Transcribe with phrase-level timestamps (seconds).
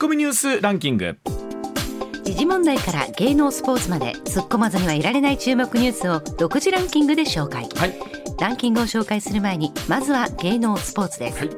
[0.00, 1.18] コミニュースランキング。
[2.24, 8.00] 時事問題から芸能スポーツまで突っ込まずにはいられない注目ニュースを独自ランキングで紹介、はい。
[8.40, 11.48] ランキングを紹介する前にまずは芸能スポーツです、はい。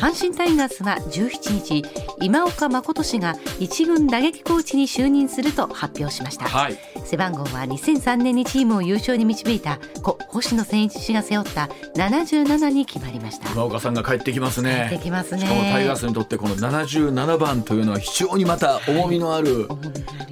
[0.00, 1.84] 阪神タイガースは17日
[2.22, 6.78] 今岡誠氏が一軍打撃コーチに就任すると発表しました、はい。
[7.04, 13.50] 背番号は2003年にチームを優勝に導いた故星野千一氏が背負った77に決まりました。
[13.52, 14.88] 今岡さんが帰ってきますね。
[14.90, 15.40] 帰ってきますね。
[15.40, 19.66] しかもタイガースにとってこの77番というのは非常にまた重みのある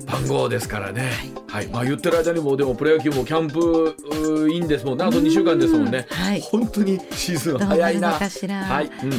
[0.07, 1.11] 番号ですからね、
[1.49, 1.69] はい。
[1.69, 5.05] まあ、言ってる間にもでもプロ野球もキャンプうーインですもんね。
[5.05, 6.41] あと2週間ですもんね、はい。
[6.41, 8.13] 本当にシーズン早いな。
[8.13, 9.13] はい、うん、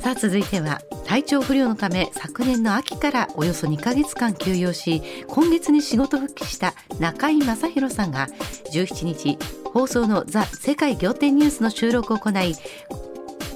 [0.00, 8.28] さあ続いては体調不良のため昨年の秋からおよそ2か月間休養し今月に仕事復帰した中居正広さんが
[8.72, 12.54] 17日放送の「ザ・世界仰天ニュース」の収録を行い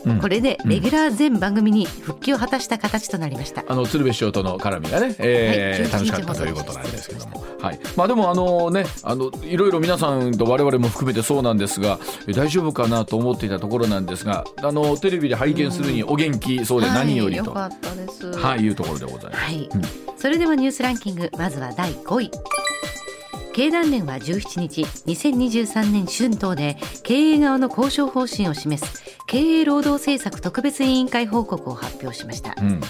[0.05, 0.19] うん。
[0.21, 3.65] これでレギュラー全番組に復帰を果たした形となりました。
[3.67, 18.33] あの鶴瓶師匠との絡みがね、えーはい楽しかったということなんですけども、はい、まあでもあのねあのいろいろ皆さんと我々も含めてそうなんですがえ大丈夫かなと思っていたところなんですがあのテレビで拝見するにお元気そうで何よりと、はい、よかったです。
[18.33, 19.45] はい、いうところでございます。
[19.45, 19.83] はい、うん。
[20.17, 22.31] それではニュースランキングまずは第5位。
[23.53, 32.55] 経団連は17日2023年春闘で経営側の交渉方針を示す経営労働政策特別委員会報告を発表しました。
[32.61, 32.83] うん。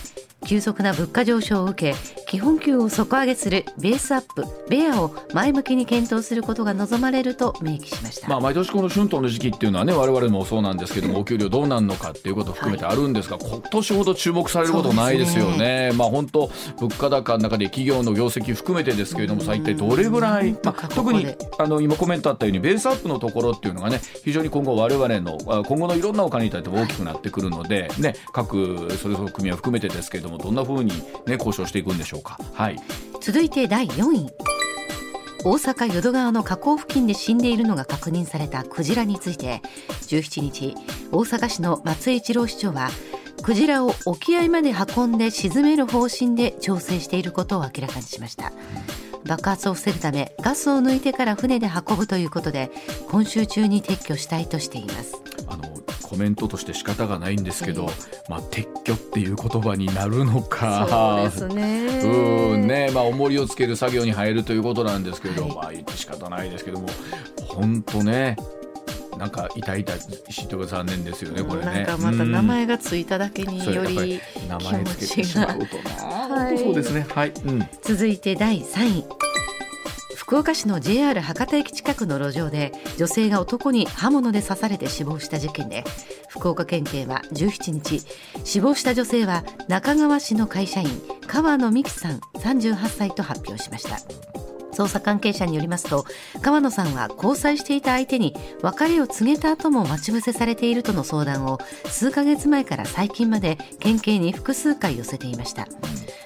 [0.45, 15.93] 急速な物価上昇を受け基本給を底上げするベースアップベアを前向きに検討することが望まれると明記しました、まあ、毎年この春闘の時期っていうのはね我々もそうなんですけどもお給料どうなるのかっていうことを含めてあるんですが、今年ほど注目されることないですよそうね。
[15.95, 21.27] まあ本当物価高の中で企業の業績含めてですけれどもさあ一体どれぐらい、まあ、特に
[21.59, 30.93] あの今コメントあったようにベースアップのところっていうのがね非常に今後我々のあ今後のいろんなお金に対しても大きくなってくるので、ね、各それぞれ組合含めてですけれどもどんなふうに、
[31.27, 32.39] ね、交渉していくんでしょうか。
[32.55, 32.81] はい。
[33.21, 34.31] 続いて第4位。
[35.45, 39.61] 大阪淀川の河口付近で死んでいるのが確認されたクジラについて
[40.03, 40.77] 17日
[41.11, 42.91] 大阪市の松井一郎市長は
[43.43, 48.53] クジラを沖合まで運んで沈める方針で調整していることを明らかにしました。
[49.25, 52.71] 爆発を防ぐためガスを抜いてから船で運ぶということで
[53.09, 55.17] 今週中に撤去したいとしています。
[55.49, 55.72] あの
[56.13, 61.31] コメントとして仕方がないんですけど、えまあ、撤去っていう言葉になるのか。
[61.55, 61.89] ね。
[62.05, 62.91] うんね。
[62.93, 65.55] まあ重りをつける作業に入るということなんですけれど、はい。
[65.55, 66.89] まあ言って仕方ないですけども
[67.49, 68.37] 本当ね
[69.17, 69.87] なんか痛々
[70.29, 71.73] しいとか残念ですよねこれね。
[71.73, 76.59] なんかまた名前がついただけにうんより名前つけてしまうとな、はい。
[76.59, 77.07] そうですね。
[77.09, 79.05] はい、うん、続いて第3位
[80.33, 85.85] 福岡市の JR 博多駅近くの路上で女性が男に刃物で刺されて死亡した事件で
[86.31, 88.01] 福岡県警は17日
[88.43, 90.89] 死亡した女性は中川市の会社員
[91.27, 94.32] 川野美樹さん38歳と発表しました。
[94.73, 96.05] 捜査関係者によりますと
[96.41, 105.69] 川野さんは交際していた相手に別れを告げた後も待ち伏せされているとの相談を数ヶ月前から最近まで県警に複数回寄せていました。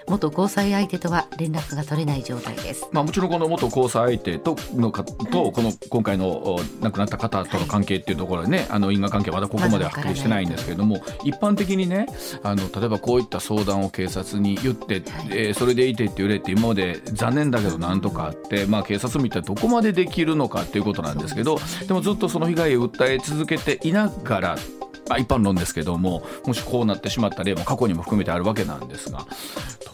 [0.08, 2.88] 元交際相手とは連絡が取れない状態です。
[2.92, 12.06] まあ、もちろんこの元交際相手とのかとこの今回のお亡くなった方との関係っていうところでね、あの因果関係はまだここまでははっきりしてないんですけれども、一般的にね
[12.42, 24.58] あの例えばこういった相談を警察に言って、えーそれでいてって言われて今まで残念だけどなんとかあって、まあ、警察も一体どこまでできるのかっていうことなんですけどでもずっとその被害を訴え続けていながら
[25.08, 29.26] まあ、一般論ですけどももしこうなってしまった例も過去にも含めてあるわけなんですがど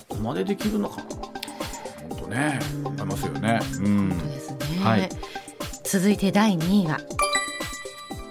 [0.08, 1.04] こまでできるのかな？
[2.08, 3.60] 本当ね思いますよね。
[3.80, 4.12] うん。
[4.82, 5.08] はい。
[5.84, 6.98] 続いて第2位は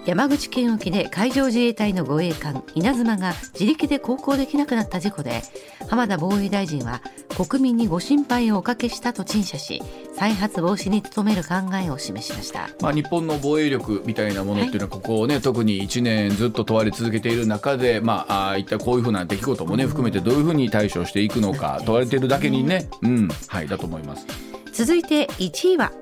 [0.04, 5.42] 山口県沖で海上自衛隊の護衛艦稲妻が自力で航行できなくなった事故で
[5.88, 7.00] 浜田防衛大臣は
[7.36, 9.82] 国民にご心配をおかけしたと陳謝し
[10.14, 12.68] 再発防止に努める考えを示しました。
[12.80, 24.26] まあ、日本の防衛力みたいなものっていうのはここをね、特に1年ずっと問われ続けている中で、まあ、あー一体こういうふうな出来事もね含めてどういうふうに対処していくのか問われているだけにね、うん、はいだと思います。
[24.72, 25.92] 続いて1位は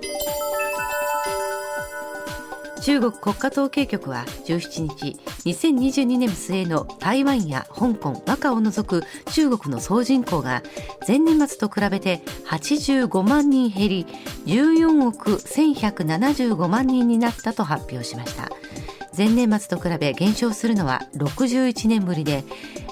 [2.82, 10.62] 中国国家統計局は17日2022年末の台湾や香港マカオを除く中国の総人口が
[11.06, 14.06] 前年末と比べて85万人減り
[14.46, 18.48] 14億1175万人になったと発表しました。
[19.16, 22.44] 前年末と比べ減少するのは61年ぶりで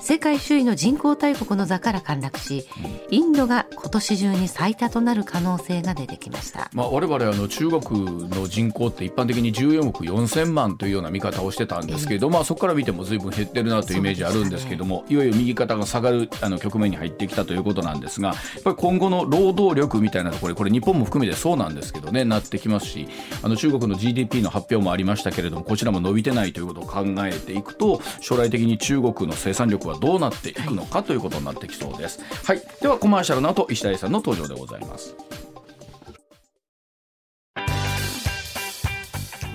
[0.08, 2.66] 世界首位の人口大国の座から陥落し
[3.10, 23.08] インドが今年中に最多となる可能性が出てきました、まあ、我々あの中国の人口って一般的に14億4000万というような見方をしてたんですけれど、まあ、そこから見ても随分減ってるなというイメージあるんですけれども、いよいよ右肩が下がるあの局面に入ってきたということなんですがやっぱり今後の労働力みたいなところこれ日本も含めてそうなんですけどねなってきますし
[23.42, 32.20] あの中国の GDP の発表もありましたけれどもこちらも伸びてないということを考えていくと将来的に中国の生産力はどうなっていくのかということになってきそうです。
[32.44, 35.14] はい、ではコマーシャルの後石谷さんの登場でございます。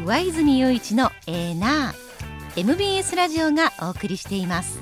[0.05, 4.77] 上泉雄一のエーナー MBS ラジオがお送りしています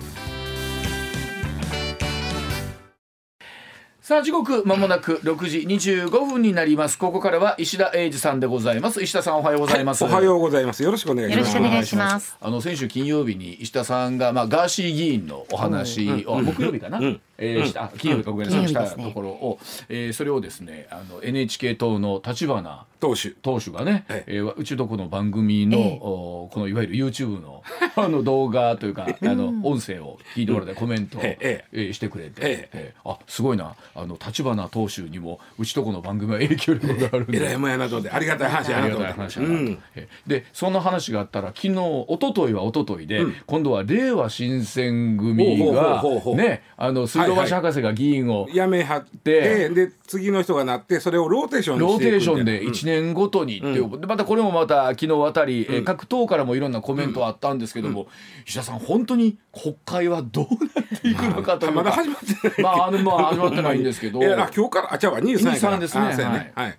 [4.01, 6.97] さあ時刻まもなく6時25分になります。
[6.97, 8.99] ここからは石田英二さんでございます。
[9.03, 10.81] 石田さんおはようございます、はい、おはようございます。
[10.81, 11.55] よろしくお願いします。
[11.55, 12.35] よろしくお願いします。
[12.41, 17.21] あの先週金曜日に石田さんがまあガーシー議員のお話を、うんうん、木曜日かな、うん。
[17.37, 17.91] えー、した。
[17.95, 18.67] 金曜日かごめんなさい。
[18.67, 24.31] したところを、えー、それをですねあの NHK 党の立花党首党首がね、ええ。
[24.41, 27.63] ー、うちとこの番組の、えー、おこのいわゆる YouTube の
[27.97, 32.93] あの動画というかあの音声を聞いてもらってコメントを、えええー、してくれて、ええ。
[33.03, 33.75] ー、あすごいな。
[33.93, 39.79] あの立花党首にもうちとこの番組は影響力があるんで、えらいもやなとでありがたい話やなと話やなと、うん、
[40.25, 46.03] でそんな話があったら昨日一昨日は一昨日で、うん、今度はれいわ新選組が
[46.35, 58.07] ねあの水道橋博士が議員員を辞めはってで次の人がなってそれをローテーションローテーションで1年ごとにっていう、うん、またこれもまた昨日あたり、うん、各党からもいろんなコメントあったんですけども、うん、
[58.45, 62.61] 石田さん本当に国会はどうなっていくのかというまだ始まってない。
[62.61, 64.19] まああのまあ始まってないんですけど。
[64.19, 66.05] いや今日からあじゃあ23ですね。
[66.05, 66.77] はい、はい、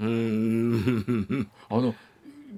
[0.00, 1.48] うん。
[1.70, 1.94] あの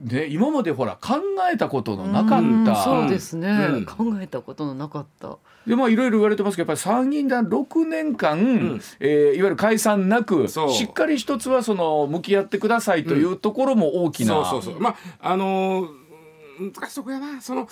[0.01, 1.21] で今までほら考
[1.53, 2.83] えたことのなかった。
[2.85, 5.39] そうですね、うん、考えたことのなかった。
[5.67, 14.81] でまあいろいろ言われてますけどやっぱり参議院で6年間、うん、えー、いわゆる解散なくしっかり一つはその向き合ってくださいというところも大きな、うん、そうそうそう。
[14.81, 17.41] まああのー、難しいとこやな。
[17.43, 17.69] その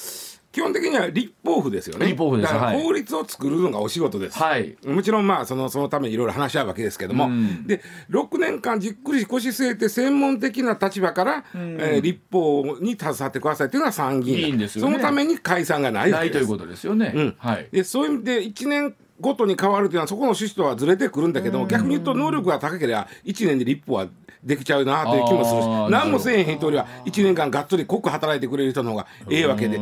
[0.50, 2.06] 基本的には立法府ですよね。
[2.06, 2.54] 立法府です。
[2.54, 4.38] 法律を作るのがお仕事です。
[4.38, 4.76] はい。
[4.86, 17.12] もちろんまあそのそのためにいろいろ話し合うわけですけども、うん、で6年間じっくり腰据えて専門的な立場から、うん、えー、立法に携わってくださいというのは参議院ですよ、ね、そのために解散がないないということですよね。
[17.14, 17.68] うん、はい。
[17.70, 24.06] でそういう意味で1年ごとに変わるというのはそこの趣旨とはずれてくるんだけども逆に言うと能力が高ければ1年で立法は
[24.42, 29.78] できちゃうなという気もするし何もせえへん人よりは1年間がっつり濃く働いてくれる人の方がええわけで。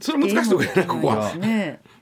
[0.00, 1.32] それ難しいところやなここは。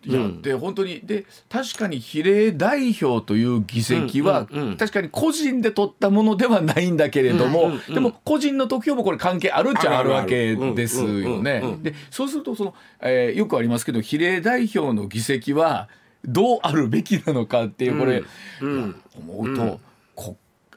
[0.05, 4.47] いや、で本当にで確かに比例代表という議席は、
[4.79, 11.63] 確かに個人で取ったものではないんだけれども、でも個人の得票もこれ関係あるっちゃあるわけですよね。
[11.83, 15.89] でそうするとその、えー、よくありますけど比例代表の議席は
[16.25, 18.23] どうあるべきなのかっていうこれ、
[18.61, 19.81] 思うと、こ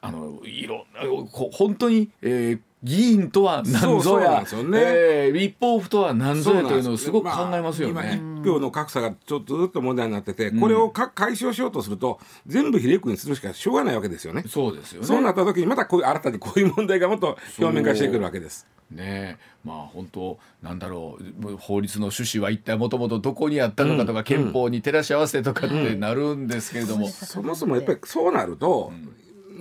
[0.01, 0.85] あのいろ
[1.29, 4.47] 本当に、えー、議員とは何ぞや、ね。
[4.47, 7.93] えー、立法府とは何ぞやというのをすごく考えますよね。
[7.93, 14.43] まあ、今一票の格差がちょっとずっと問題になってて、これをか解消しようとすると全部比例区にするしかしょうがないわけですよね。
[14.47, 15.07] そうですよね。
[15.07, 18.65] そうなった時にまたこういう新たにこういう問題がもっと表面化してくるわけです。
[18.89, 21.57] ねまあ本当なんだろう。
[21.57, 28.91] 法律の趣旨は一体もともとどこにあったのかとか、うん、憲法に照らし合わせとかってなるんですけれども、うん、そもそもやっぱりそうなると、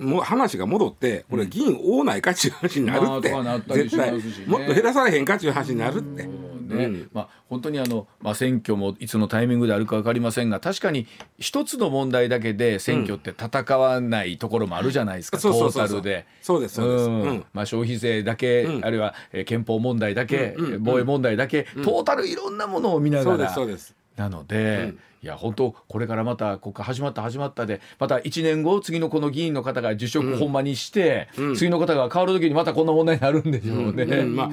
[0.01, 4.11] もう話が戻ってこれ議員多ないかっちゅう話になるって、まあ、絶対。
[4.47, 6.51] もっと減らされへんかっちゅう話になるって。
[6.71, 11.05] ね、うん、まあ、本当にあの、まあ、選挙もいつのタイミングであるか分かりませんが確かに
[11.37, 16.25] 一つの問題だけで選挙って戦わないところもあるじゃないですか、うん、トータルで。
[16.41, 19.13] 消費税だけ、あるいは
[19.45, 23.37] 憲法問題だけ、防衛問題だけ、トータルいろんなものを見ながら。
[23.37, 34.03] そうですそうですなので、いや本当これからまた国会始まった始まったでまた1年後次のこの議員の方が辞職ほんまにして、うん、次の方が変わる時にまたこんな問題になるんでしょうね。
[34.03, 34.13] うん。
[34.13, 34.47] うん、まあ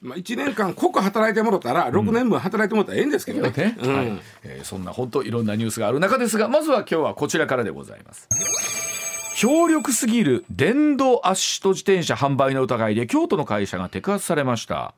[0.00, 3.50] まあ、1年間濃く働いてもらったら6年分働いてもらったらええんですけどね。
[3.50, 3.76] ね。
[3.80, 4.20] はい。
[4.44, 8.28] えー、そんな本当いろんなニュースがある中ですがまずは今日はこちらからでございます。
[9.36, 14.94] 強力すぎる電動アシスト自転車販売の疑いで京都の会社が摘発されました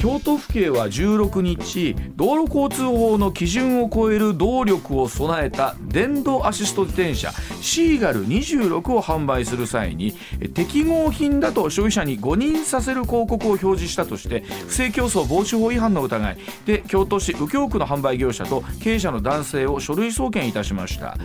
[0.00, 10.12] 京都府警は16日道路交通法の基準を超える動力を備えた電動アシスト自転車シーガル26を販売する際に
[10.54, 16.38] 適合品だと消費者に誤認させる広告を表示したとして不正競争防止法違反の疑い。
[16.66, 21.16] で京都市右京区の販売業者と経営者の男性を書類送検いたしました。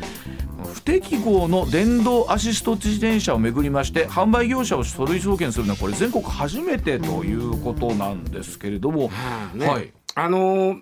[0.74, 9.10] 不適合の電動アシスト自転車をめぐりまして販売業者を書類送検するのはこれ全国初めてということなんですけれども、
[9.54, 10.82] ね、はい、あのー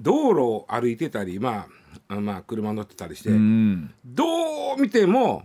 [0.00, 1.68] 道路を歩いてたりま
[2.08, 3.94] ああまあ車乗ってたりして、うん。
[4.04, 5.44] どう見ても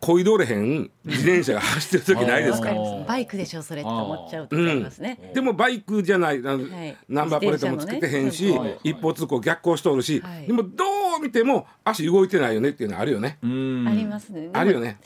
[0.00, 2.74] こいどれへん自転車が走ってる時ないですか？
[3.06, 6.96] バイクでしょそれって思っちゃう時ありますね、でもバイクじゃないあの、はい。
[7.06, 8.78] ナンバープレートもつけてへんし、ね。
[8.82, 10.46] 一方通行逆行しとるし、はい。
[10.46, 10.84] でもど
[11.20, 13.86] う見ても足動いてないよねっていうのはあるよね、うん。
[13.86, 14.48] ありますね。
[14.54, 14.98] あるよね。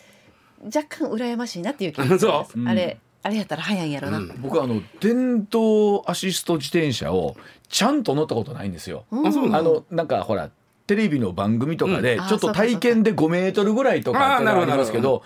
[0.64, 2.22] 若干羨ましいなっていう気がするんです。
[2.54, 2.64] そう。
[2.68, 7.37] あれあれやったら早いんやろな、僕はあの電動アシスト自転車を
[7.68, 9.04] ちゃんと乗ったことないんですよ。
[9.11, 9.26] うん。
[9.54, 9.85] あの？
[9.90, 10.50] なんかほら
[10.87, 12.28] テレビの番組とかでうん。
[12.28, 15.23] ちょっと体験で5メートルぐらいとかってのがありますけど。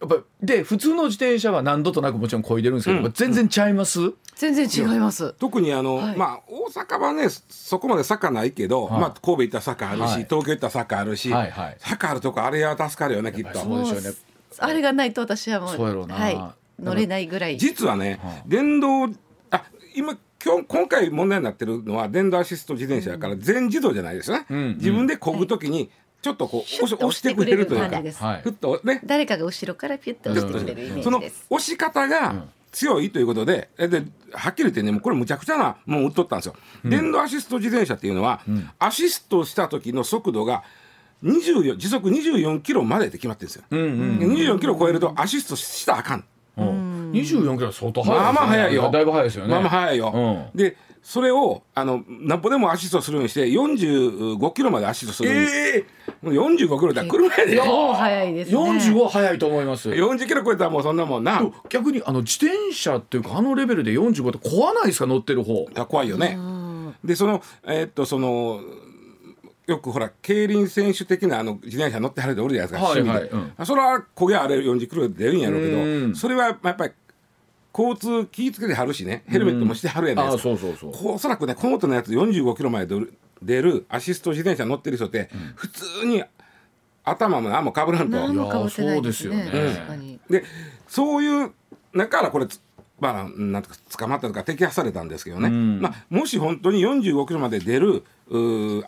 [0.00, 5.32] やっぱで普通の自転車は何度となくもちろん漕いでるんですけど、うん全然ちゃいます、全然違います。
[5.40, 6.16] 特にあの、はい。
[6.16, 9.00] まあ大阪はねそこまで坂ないけど、はい。
[9.00, 10.12] まあ神戸行ったら坂あるし、はい。
[10.24, 11.76] 東京行ったら坂あるし、はいはい。
[11.80, 13.58] 坂あるとこあれは助かるよねきっと。
[13.58, 14.16] そうでしょうね。
[14.60, 16.14] あれがないと私はもうそうやろうな。
[16.14, 16.40] はい、
[16.78, 17.56] 乗れないぐらい。
[17.58, 19.06] 実はね、はい電動
[19.50, 24.74] あ今今日今回問題になってるのは電動アシスト自転車だから全自動じゃないですよね、うん。
[24.76, 25.90] 自分で漕ぐときに
[26.22, 28.02] ちょっとこう押し押してくれるというか
[28.42, 29.00] ふっとね。
[29.04, 31.46] 誰かが後ろからピュッと押してくれるイメそのージです。
[31.50, 36.54] 押し方が強いということで,、えではっきり言ってねもうこれむちゃくちゃなもん売っとったんですよ、
[36.84, 38.42] 電動アシスト自転車っていうのは、
[38.78, 40.62] アシストした時の速度が
[41.24, 46.24] 24時速24キロまでって決まってるんですよ、うんうんで24キロ超えるとアシストしたらあかん
[46.58, 48.22] うん、24キロ相当速いですよね。
[48.22, 48.90] まあまあ速いよ。
[48.90, 49.50] だいぶ速いですよね。
[49.50, 50.58] まあまあ速いよ、うん。
[50.58, 55.84] でそれをあのなんぼでもアシストするようにして45キロまでアシストするように、え
[56.22, 57.04] もう45キロだ。
[57.06, 59.88] 車やで結構早いですえね40は速いと思います。
[59.90, 61.40] 40キロ超えたらもうそんなもんな。
[61.70, 65.06] 逆にあの自転車っていうかあのレベルで45って怖ないですか？
[65.06, 65.66] 乗ってる方。
[65.76, 66.34] あ怖いよね。
[66.36, 66.94] うん。
[67.04, 68.60] でそのえーっとその
[69.68, 73.52] よくほら競輪選手的なあの自転車乗ってはるでおるじゃないですか、はい趣味で、はいうん。
[73.58, 76.12] あそれは焦げあれ40キロで出るんやろうけうん。
[76.12, 76.92] どそれはやっぱり
[77.74, 86.24] 交通気ぃつけてはるしねヘルメットもしてはるやないですか、そうそうそうこうおそらくねコモトのやつ45キロまで出る出るアシスト自転車乗ってる人って、普通に
[87.04, 90.44] 頭も何もかぶらんと何もかぶってないですねいやそうですよね確かにで
[90.88, 91.52] そういう
[91.94, 92.60] だからこれつ
[93.00, 95.80] まあなんとか捕まったとか摘発されたんですけどね、ん。
[95.80, 98.04] まあ、もし本当に45キロまで出る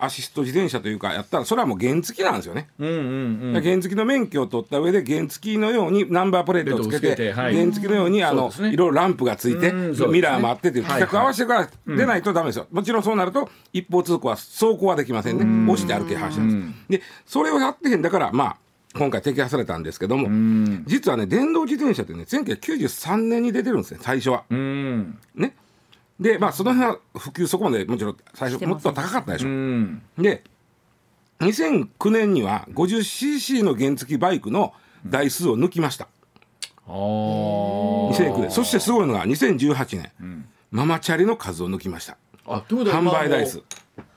[0.00, 2.68] アシスト自転車というかやったらそれはもう原付なんですよね。
[2.78, 3.62] うんうんうん。
[3.62, 7.56] 原付の免許を取った上で原付のようにナンバープレートをつけてけてはい。
[7.56, 9.92] 原付のようにあの、ねいろいろランプがついて、ね。
[10.08, 15.72] ミラーもあってっていうはい規格合わせてから出ないとダメですよ、もちろんそうなると一方通行は走行はできませんね。
[15.72, 18.56] 押して歩け話なんです、でそれをやってへんだからまあ
[18.94, 20.85] 今回摘発されたんですけども、うん。
[20.87, 24.44] 実はね電動自転車ってね1993年に出てるんですね最初は。
[24.50, 25.18] うん。
[25.35, 25.56] ね。
[26.18, 29.49] でまあその辺は普及そこまでもちろん最初もっと高かったでしょ。
[29.49, 30.02] うん。
[30.18, 30.42] で
[31.40, 34.75] 2009年には 50cc の原付バイクの
[35.06, 36.09] 台数を抜きました。
[36.87, 42.16] ああ2009年そしてすごいのが2018年、ママチャリの数を抜きました。
[42.44, 43.62] 販売台数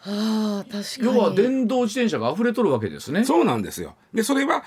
[0.06, 1.16] ああ確かに。
[1.16, 3.24] 要は電動自転車が溢れとるわけですね。
[3.24, 3.96] そうなんですよ。
[4.14, 4.64] でそれは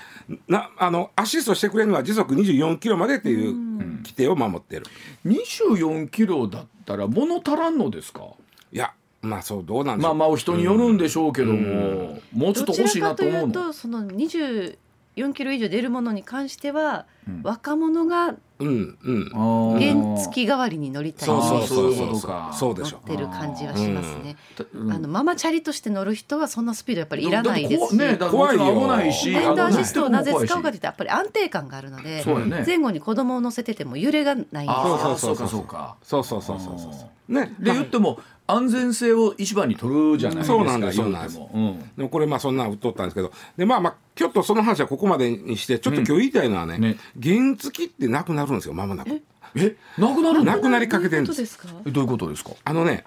[0.47, 3.53] なあのアシストしてくれるのは時速24キロまでっていう
[3.97, 4.85] 規定を守ってる。
[5.25, 8.23] 24キロだったら物足らんのですか？
[8.71, 17.05] いやまあそうどうなんでしょう、まあまあ人によるんでしょうけども、もうちょっと欲しいなと思うどちらかというのとその24キロ以上出るものに関しては、
[17.43, 19.79] 若者がうんうん。
[19.79, 21.27] 原付代わりに乗りたい。
[21.27, 24.35] そうそうってそうそ乗ってる感じはしますね。
[24.73, 24.91] うん。
[24.91, 32.63] あのママチャリとして乗る人はそんなスピードやっぱりいらないですし、ね、だってもちろん危ないし電動アシストをなぜ使うかというとやっぱり安定感があるので、ね。
[32.65, 34.97] 前後に子供を乗せてても揺れがないんですあよ。
[34.97, 37.33] ーそうかそうかそうそうそうそうそう。
[37.33, 37.55] ね。
[37.59, 41.39] で言っても安全性を一番に取るじゃないですかそうなんですそうなんです。
[41.39, 43.31] うんでもこれまあそんなん売っとったんですけど。
[43.57, 46.97] でまあまあちょっとその話はここまでにしてちょっと今日言いたいのはね,、ね。
[47.21, 49.21] 原付ってなくなるんですよまもなく。
[49.55, 49.75] え？
[49.97, 50.43] なくなるの？
[50.45, 51.59] なくなりかけてるんです。
[51.59, 52.51] どういうことですどういうことですか？
[52.63, 53.03] あのね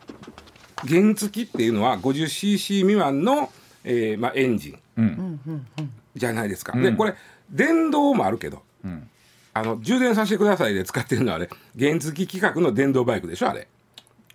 [0.87, 3.51] 原付っていうのは 50cc 未満の、
[3.85, 4.79] えーまあ、エンジン。
[4.99, 5.67] うん。
[6.17, 6.83] じゃないですか、うん。
[6.83, 7.15] でこれ
[7.51, 9.09] 電動もあるけどうん。
[9.53, 13.67] あの充電させてくださいで使ってるのはあれ原付規格の電動バイクでしょあれ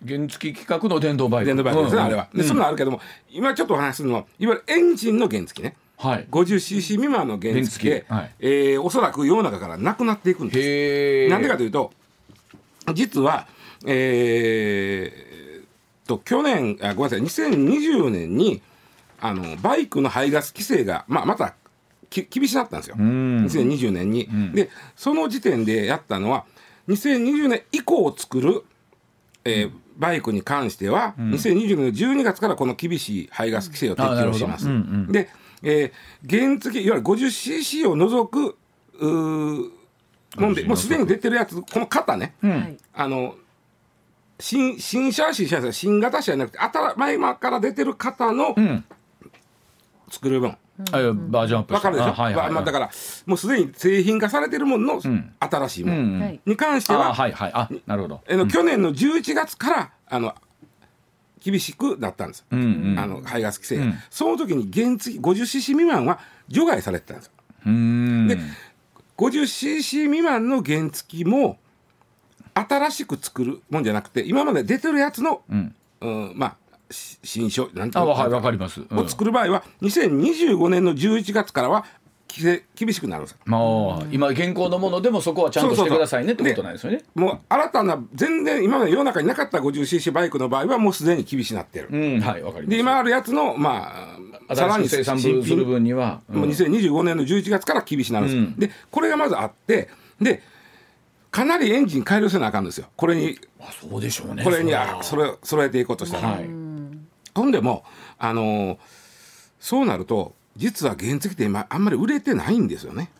[0.04, 1.46] 原付規格の電動バイク。
[1.46, 2.28] 電動バイクですね、うんあれは。
[2.34, 2.48] で、うん。
[2.48, 3.00] そんなのあるけども
[3.30, 5.76] 今ちょっとお話しするのはいわゆるエンジンの原付ね。
[5.96, 8.34] はい 50cc 未満の原付で、はい。
[8.40, 11.30] えーおそらく世の中からなくなっていくんです。
[11.30, 11.92] なんでかというと
[12.92, 13.46] 実は
[13.86, 18.62] えー、と去年あごめんなさい2020年に
[19.20, 21.54] あのバイクの排ガス規制が、まあ、また
[22.10, 23.46] き厳しくなったんですよ、ん。
[23.46, 26.44] 2020年に、んでその時点でやったのは
[26.88, 28.64] 2020年以降作る、
[29.44, 34.68] えーバイクに関しては、2020年の12月からこの厳しい排ガス規制を適用します。
[34.68, 34.76] うんう
[35.10, 35.12] ん。
[35.12, 35.28] で、
[35.62, 38.56] えー原付いわゆる 50cc を除く
[40.36, 42.34] もんでもうすでに出てるやつこの型ね。
[42.92, 43.36] あの
[44.38, 48.84] 新新車は新車新型車じゃなくて新前から出てる方のん。
[50.10, 50.56] 作る分、
[50.92, 52.52] あバージョンアップわかるでしょ、あはいはいはい。
[52.52, 52.90] まあ、だから
[53.24, 55.02] もうすでに製品化されてるものの
[55.40, 57.50] 新しいものに関してあは、はいはい。
[57.54, 58.20] あなるほど。
[58.28, 60.34] あの去年の11月からあの
[61.42, 62.98] 厳しくなったんです、うんうん。
[62.98, 63.94] あの排ガス規制が、うん。
[64.10, 66.18] その時に原付 50cc 未満は
[66.48, 67.32] 除外されてたんですよ。
[67.66, 68.28] うーん。
[68.28, 68.38] で
[69.16, 71.58] 50cc 未満の原付も
[72.52, 75.74] 新しく作るもんじゃなくて今まで出てるやつの、うん。
[76.02, 78.12] うん、まあし新書なんていうの？
[78.12, 78.98] あわかるわかります、うん。
[78.98, 81.84] を作る場合は2025年の11月からは
[82.74, 83.38] 厳しくなるんですよ。
[83.46, 87.02] まあ今現行のものでもそこはちゃんとしてくださいねってことなんですよね。
[87.14, 92.76] もう新たな全然今まで世の中になかった 50cc バイクの場合はもうすでに厳しくなってる、うんはいわかります。
[92.76, 96.40] で今あるやつのまあさらに生産する分には、うん。
[96.40, 98.36] もう2025年の11月から厳しくなるんです。
[98.36, 98.58] よ、うん。
[98.58, 99.88] でこれがまずあって
[100.20, 100.42] で
[101.30, 102.88] かなりエンジン改良せなあかんんですよ。
[102.96, 106.65] これにあそうでしょうねこれにあそれ揃えていこうとしたら、はい
[107.36, 107.84] ほんでも
[108.18, 108.78] あのー
[109.60, 113.10] そうなると実は原付って今あんまり売れてないんですよね。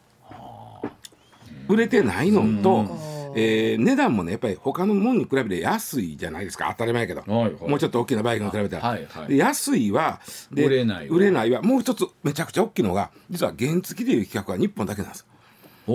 [1.68, 2.86] 売れてないのと、
[3.34, 6.68] えー値段もねやっぱり他のものに比べて安いじゃないですか。
[6.72, 7.68] 当たり前やけど、はいはい。
[7.68, 9.28] もうちょっと大きなバイクに比べたら、はいはい。
[9.28, 10.20] で安いは
[10.52, 11.16] で売れないわ。
[11.16, 15.26] 売れないはもう一つめちゃくちゃ大きいのが実は原付という企画は日本だけなんです。
[15.86, 15.92] お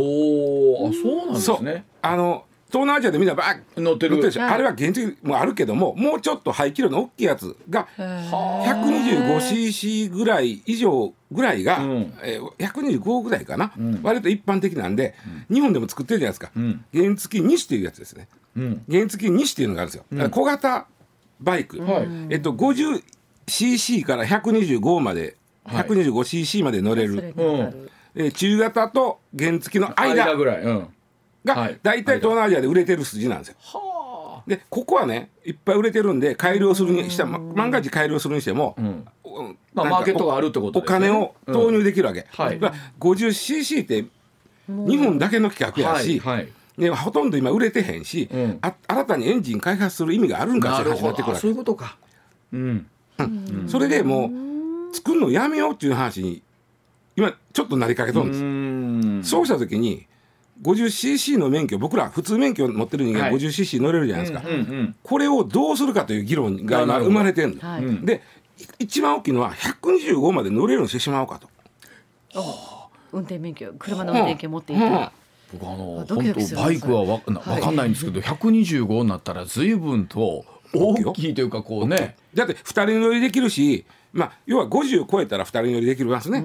[0.85, 1.85] おあそうなんですね。
[2.01, 4.15] あの東南アジアでみんなバーッ乗ってる。
[4.15, 4.41] 乗ってるでしょ。
[4.41, 4.53] はい。
[4.53, 12.13] あれは原付もあるけどももうちょっと排気量の大きいやつが 125cc ぐらい以上ぐらいが、うん。
[12.23, 13.99] えー125ぐらいかな、ん。
[14.03, 15.15] 割と一般的なんで、
[15.51, 16.83] 日本でも作ってるじゃないですか、ん。
[16.93, 18.27] 原付2っていうやつですね。
[18.55, 18.83] うん。
[18.89, 20.87] 原付2っていうのがあるんですよ、だから小型
[21.39, 22.07] バイク、はい。
[22.29, 25.35] えっと 50cc から125まで
[25.65, 25.83] はい。
[25.85, 27.73] 125cc まで乗れる、それ
[28.15, 30.25] えー中型と原付の間。
[30.25, 30.63] 間ぐらい。
[30.63, 30.87] うん
[31.45, 31.79] がはい。
[31.81, 33.55] 大体東南アジアで売れてる筋なんですよ。
[33.59, 39.57] はでここはねいっぱい売れてるんで改良するにしても万が一改良するにしても、んうん。
[39.73, 40.85] まあマーケットがあるってことね。
[40.85, 42.59] 金を投入できるわけ、はい。
[42.59, 44.05] だから 50cc って
[44.67, 46.47] 日本だけの企画やし、はいはい。
[46.77, 48.59] ね、ほとんど今売れてへんし、うん。
[48.61, 51.07] あ新たにエンジン開発する意味があるんかって話にななるほど。
[51.07, 51.47] あそういってくるわけ。
[51.49, 51.97] うことか。
[52.53, 52.87] うん。
[53.67, 54.31] それでも
[54.91, 56.41] う作るのやめようっていう話に
[57.15, 59.23] 今ちょっとなりかけとるんです、ん。
[59.23, 60.07] そうした時に
[60.61, 63.33] 50cc の免許僕ら普通免許持ってる人間はい。
[63.33, 67.85] 50cc 乗れるじゃないですか、うんうんこれをどうするかという議論が生まれてるの、はい。
[67.85, 68.05] うん。
[68.05, 68.21] で
[68.57, 71.49] い一番大きいのは125まで乗れるようにしてしまおうかと。
[73.11, 75.11] 運転免許車の運転権持っていたら、
[75.51, 77.59] 僕あのあドキドキするな本当バイクはわい。
[77.59, 82.15] わかんないんですけど125になったら随分と大きいというかこうね。
[82.33, 86.43] だって2人乗りできるし、まあ、要は50を超えたら2人乗りできますね。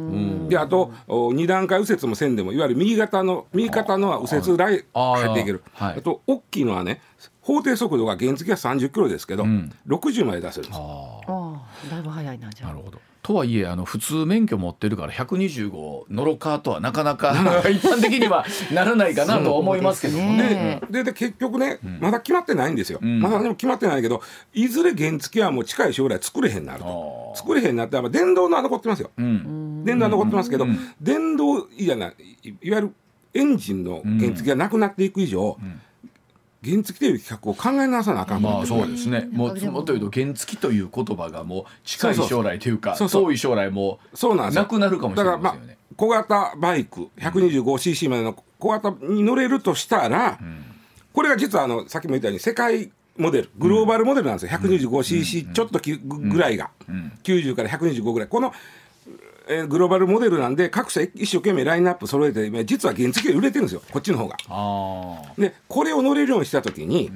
[0.48, 5.62] であとお2段階右折もせんでもいわゆる右肩の右肩のは右折ライ入っていける。
[5.72, 5.98] はい。
[5.98, 7.00] あと大きいのはね
[7.40, 9.72] 法定速度が原付は30キロですけど、ん。
[9.86, 10.78] 60まで出せるんです。
[10.78, 12.72] あああだいぶ早いなじゃああ。
[12.72, 17.32] なるほどとはいえあの普通免許持ってるから125乗ろかとはなかなか
[17.68, 20.32] 一般的にはならないかなと思いますけども。
[20.34, 20.36] ね。
[20.36, 20.80] ね。
[20.88, 23.18] でで結局ね、まだ決まってないんですよ、ん。
[23.18, 24.22] まだでも決まってないけど
[24.54, 27.32] いずれ原付はもう近い将来作れへんなると。
[27.34, 29.10] 作れへんなって電動のは残ってますよ。
[29.18, 29.84] うん。
[29.84, 30.78] 電動は残ってますけど、うん。
[31.00, 32.14] 電動いやない。
[32.44, 32.94] いいわゆる
[33.34, 35.58] エンジンの原付がなくなっていく以上、
[36.64, 39.28] 原付という企画を考え直さなあかんまあそうですね。
[39.30, 39.72] もうでも。
[39.72, 44.62] もっと言うと原付という言葉がもう近い将来というかそうそう遠い将来もそうなんですよ。
[44.62, 45.78] なくなるかもしれないですよだからまね。
[45.80, 50.38] あ小型バイク 125cc までの小型に乗れるとしたら、
[51.12, 54.58] これが実はあのさっきも言ったように世界モデルグローバルモデルなんですよ。
[54.58, 56.70] 125cc ちょっときぐぐらいが、
[57.22, 58.28] 90から125ぐらい。
[58.28, 58.52] この、
[59.48, 63.82] えーグローバルモデルなんで各社一生懸命ラインナップ揃えて今実は原付で売れてるんですよ。
[63.90, 64.36] こっちの方が。
[65.38, 67.10] でこれを乗れるようにした時に、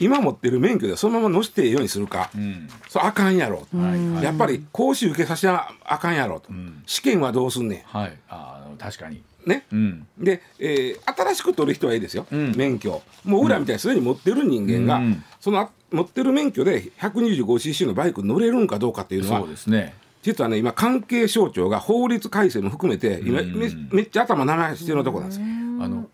[0.00, 2.68] 今持ってる免許でそのまま乗せていいようにするか、うん。
[2.88, 6.50] そうあかんやろ、はいやっぱり講習受けさせなあかんやろと、
[6.86, 8.16] 試験はどうすんねはい。
[8.28, 9.16] ああ確かに。
[9.16, 10.06] んね、うん。
[10.18, 12.52] で、えー新しく取る人はいいですよ、ん。
[12.56, 15.24] 免許もう裏みたいにすでに持ってる人間が、うん。
[15.40, 19.94] そのあ持ってる免許で 125cc のバイク乗れるんかどうかっていうのはそうですね。
[20.22, 23.54] 実はね今関係省庁が法律改正も含めて今、うん。
[23.56, 25.46] めめっちゃ頭長いしてるところなんですよ。
[25.80, 26.08] あの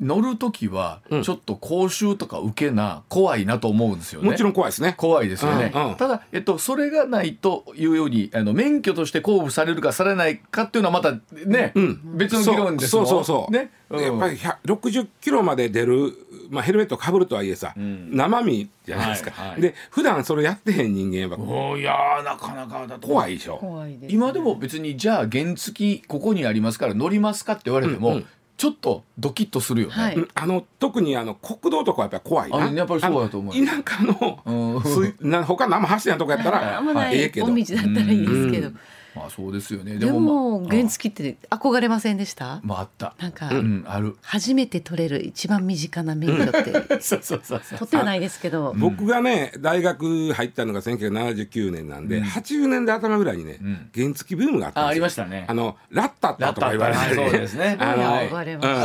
[0.00, 1.22] 乗る時はうん。
[1.24, 4.30] ちょっと講習とか受けな怖いなと思うんですよね。
[4.30, 4.94] もちろん怖いですね。
[4.96, 12.00] 怖いですよね、うんうんただ、えっと、それがないというようにあの免許として交付されるかされないかっていうのはまたね、うん。
[12.16, 14.00] 別の議論ですもんそうそうそうね、うん。
[14.00, 16.12] やっぱり100 60キロまで出る、
[16.48, 18.16] まあ、ヘルメットかぶるとはいえさ、ん。
[18.16, 19.60] 生身じゃないですか、はいはい。
[19.60, 23.06] で普段それやってへん人間はおーいやーなかなかだと。
[23.06, 23.58] 怖いでしょ。
[23.58, 28.26] 怖いです今でも別にじゃあ原付ここにありますから乗りますかって言われても、うんうん
[28.58, 29.94] ちょっとドキッとするよね。
[29.94, 30.16] はい。
[30.16, 32.66] うんあの特にあの国道とかはやっぱり怖いな。
[32.66, 34.82] あやっぱりそうだと思う田舎のうん。
[34.82, 37.46] 水な他生走ってないとこやったらあんまないええけど。
[37.46, 38.72] 大道だったらいいですけど、
[39.14, 39.94] まあそうですよね。
[39.94, 42.60] ででももまあ原付って憧れませんでした？
[42.62, 43.14] まああった。
[43.18, 44.16] なんか、うんある。
[44.22, 47.00] 初めて取れる一番身近な免許って。
[47.00, 47.78] そうそうそうそう。
[47.78, 53.90] 取ってはないですけど、僕がね大学入ったのが1979年なんで、80年代頭ぐらいにね、ん。
[53.94, 54.86] 原付ブームがあったんですよ。
[54.86, 55.44] あありましたね。
[55.48, 57.76] あのラッタッタとか言われてはいそうですね。
[57.80, 57.96] あ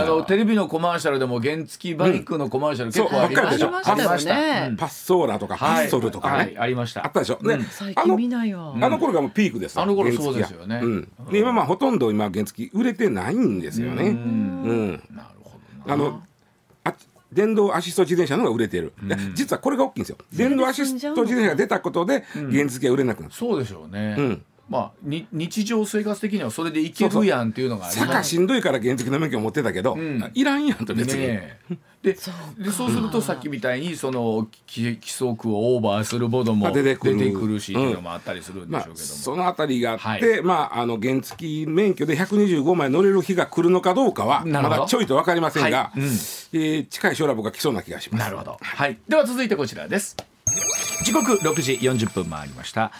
[0.08, 3.60] のテレビのコマーシャルでも原付バイクのコマーシャル結構ありました。
[3.60, 4.34] そうばっかりでしょありました。
[4.64, 5.88] よねパッソーラとかパはい。
[5.88, 7.06] ッソルとかね、はいありました。
[7.06, 7.60] あったでしょ、ね。
[7.70, 10.80] 最近見ないわ、あの頃がもうピークですよあの頃原付がそうですよね。
[10.84, 14.10] うん、で今まあほとんど今原付売れてないんですよね。
[14.10, 15.94] うん、なるほどな。
[15.94, 16.24] あの
[16.84, 16.94] あ
[17.32, 20.18] 電動アシスト自転車の方が売れてる、で実はこれが大きいんですよ。
[20.32, 24.40] 電動アシスト自転車が出たことで原付が売れなくなった、そうでしょうね。
[24.70, 32.20] うんまあに日常生活的にはそれでいけるやんっていうのがあります坂しんどいから原付の免許持ってたけど、んいらんやんと別に、ねえでで
[32.72, 39.14] そうするとさっきみたいにその規規則をオーバーするものもあ出出ててくるくるしっていうのもあったりするんでまあ、しょうけども。
[39.14, 48.20] そのあたりがあって、はいまあ、あの原付免許で125枚乗れる日が来るのかどうかはまだちょいと分かりませんが、はいうんえー近い将来僕は来そうな気がします。
[48.20, 48.58] なるほど。
[48.62, 49.00] はい。
[49.08, 50.18] では続いてこちらです。
[51.04, 52.92] 時刻6時40分回りました。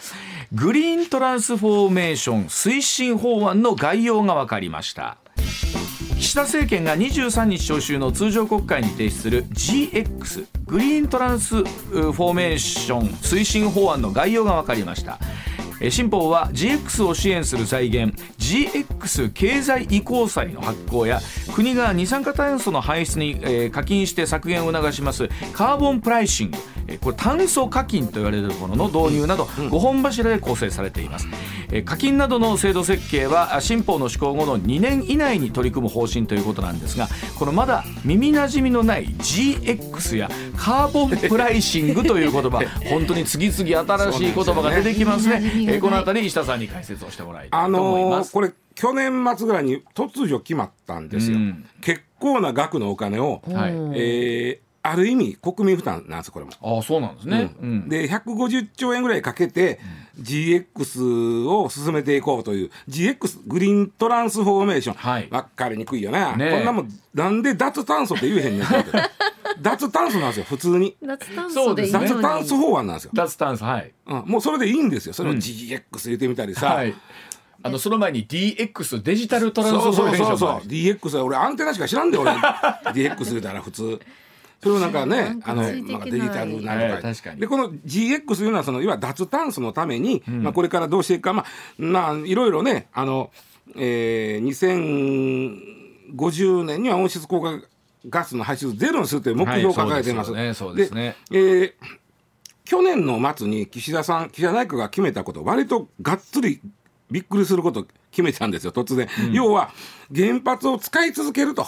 [0.54, 5.18] グリーントランスフォーメーション推進法案の概要が分かりました。
[6.16, 15.18] 岸田政権が23日召集の通常国会に提出する GX グリーントランスフォーメーション推進法案の概要が分かりました
[15.90, 21.20] 新法は GX を支援する財源 GX 経済移行債の発行や
[21.54, 26.58] 国が二酸化炭素の排出に、えー課金して削減を促しますカーボンプライシング。
[26.88, 31.28] えーこれ炭素課金と言われるものの導入など5本柱で構成されています、
[31.70, 45.40] えー課金などの制度設計はあ新法の施行後の2年以内に取り組む方針ということなんですがこのまだ耳なじみのない GX やカーボンプライシングという言葉 本当に次々新しい言葉が出てきますね。
[45.40, 45.72] すよね。
[45.74, 51.36] えーこの辺り石田さんに解説をしてもらいたあいと思いのます、ーこれ去年末ぐらいに突如決まったんですよ。
[51.36, 51.66] うん。
[51.80, 53.72] 結構な額のお金を、はい。
[53.94, 56.52] えーある意味国民負担なんですこれも。
[56.60, 57.68] ああそうなんですね、うん。
[57.70, 57.88] うん。
[57.88, 59.80] で150兆円ぐらいかけて
[60.20, 65.28] GX を進めていこうという GX グリーントランスフォーメーション、はい。
[65.30, 66.50] 分かりにくいよな、ねえ。
[66.50, 68.66] こんなもんなんで脱炭素って言えへんねん
[69.62, 70.94] 脱炭素なんですよ普通に。
[71.02, 73.90] 脱炭そうですね素でいい脱炭素法案なんですよ、脱炭素はい。
[74.06, 75.14] うん、もうそれでいいんですよ。
[75.14, 75.38] それをうん。
[75.38, 76.94] GX 入れてみたりさ、はい
[77.64, 82.30] あのその前に DX デジタルトランスそうそうフォーメーションそうそう DX は俺アンテナしか知らんで俺。
[82.92, 83.98] DX 言うたら普通。
[84.62, 91.46] それをなんかねあのないまあデジタルなんはいとかでこの GX というのはそのいわゆる脱炭素のために、まあ、これからどうしていくかまあ
[91.78, 93.30] まあいろいろねあの、
[93.76, 95.56] えー、
[96.14, 97.60] 2050年には温室効果
[98.10, 100.32] ガスの排出ゼロにするという目標を掲げています。
[100.32, 101.16] はいそうですよね。
[101.30, 101.72] でえー
[102.64, 106.60] 去年の末に岸田さん岸田内閣が決めたこと割とがっつり
[107.14, 109.70] びっくりすることを決めたんですよ突然、要は
[110.12, 111.64] 原発を使い続けると。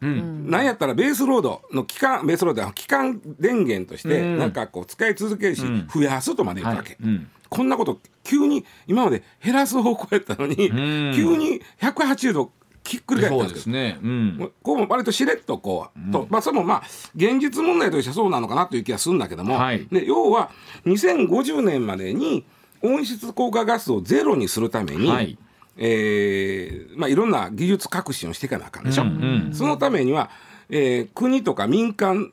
[0.00, 4.38] なんやったらベースロードの期間ベースロードは期間電源としてうん。
[4.38, 5.62] なんかこう使い続けるし、
[5.94, 7.04] 増やすとまで言ったわけ、はい。
[7.04, 7.30] うん。
[7.48, 11.14] こんなこと急に今まで減らす方向やったのに、ん。
[11.14, 12.52] 急に180度
[12.84, 13.48] ひっくり返ったんでけ。
[13.48, 13.98] どそうですすね。
[14.02, 14.52] うん。
[14.62, 16.26] こうも割としれっとこう、と。
[16.30, 16.82] まあそれもまあ
[17.14, 19.86] 現実問題としてはそうなのかなという気がするんだけども、はい。
[19.90, 20.50] で要は
[20.86, 22.44] 2050年までに
[22.86, 25.38] 温室効果ガスをゼロにするために、はい。
[25.78, 29.02] えーまあ、いろんな技術革新をしていかなあかんでしょ。
[29.02, 30.30] うんうんそのためには、
[30.70, 32.32] えー国とか民間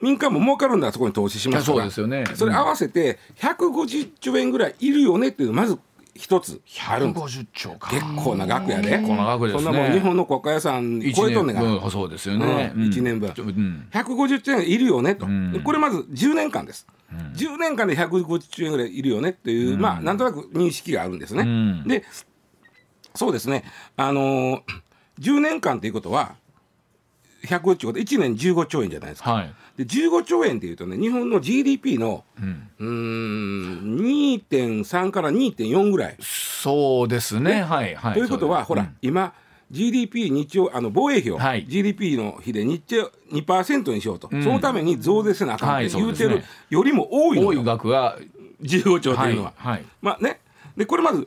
[0.00, 1.78] 民間も儲かるんだらそこに投資しますから。
[1.78, 2.24] そうですよね。
[2.34, 5.78] それ合わせて150兆円ぐらいいるよねっていうまず
[6.14, 7.40] 一つあるんです。
[7.40, 7.90] 150兆か。
[7.90, 9.62] 結構な額やで、結構な額ですね。
[9.64, 12.86] そんなもん日本の国家予算一超えとんねんから、分そうですよね、うん。
[12.88, 13.32] 一年分。
[13.36, 13.88] うん。
[13.90, 15.52] 150兆円いるよねと、ん。
[15.52, 16.86] でこれまず10年間です、
[17.34, 21.84] 10年間で150兆円ぐらいいるよねっていう、まあなんとなく認識があるんですね、ん。
[21.88, 22.04] で
[23.14, 23.64] そうですね。
[23.96, 24.60] あのー
[25.20, 26.34] 10年間ということは
[27.44, 32.68] 150兆で1年15兆円じゃないですか、はいで15兆円っていうとね日本の GDP のうん。
[32.78, 36.16] うーん2.3から2.4ぐらい。
[36.20, 37.62] そうですね。
[37.62, 39.32] はいはいということは、ほら、今
[39.70, 41.66] GDP 日曜あの防衛費を、はい。
[41.66, 44.42] GDP の比で日曜2%にしようと、ん。
[44.42, 48.18] そのために増税せなあかんっはいて言うてるそうですねよりも多いの多いよ、額が
[48.62, 49.54] 15兆というのは。
[49.56, 49.78] はいは。
[49.78, 49.84] い。
[50.02, 50.40] まあね、
[50.76, 51.26] でこれまず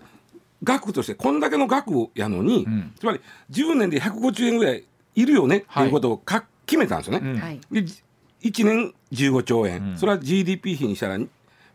[0.63, 2.93] 額としてこんだけの額やのに、ん。
[2.99, 3.19] つまり
[3.51, 4.83] 10年で150円ぐらい
[5.15, 7.27] いるよねっていうことをか、決めたんですよね。
[7.31, 7.39] うん。
[7.39, 7.59] はい。
[7.71, 7.83] で
[8.45, 9.97] 1年15兆円、うん。
[9.97, 11.19] それは GDP 比にしたら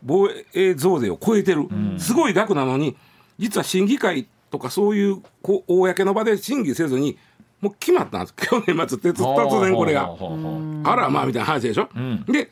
[0.01, 2.95] 防衛増税を超えてる、すごい額なのに
[3.37, 7.17] 実は審議会とかそういう公の場で審議せずに
[7.59, 8.33] もう決まったんです。
[8.35, 10.15] 去年末って突然これが。
[10.83, 12.25] あらまあみたいな話でしょ、ん。
[12.25, 12.51] で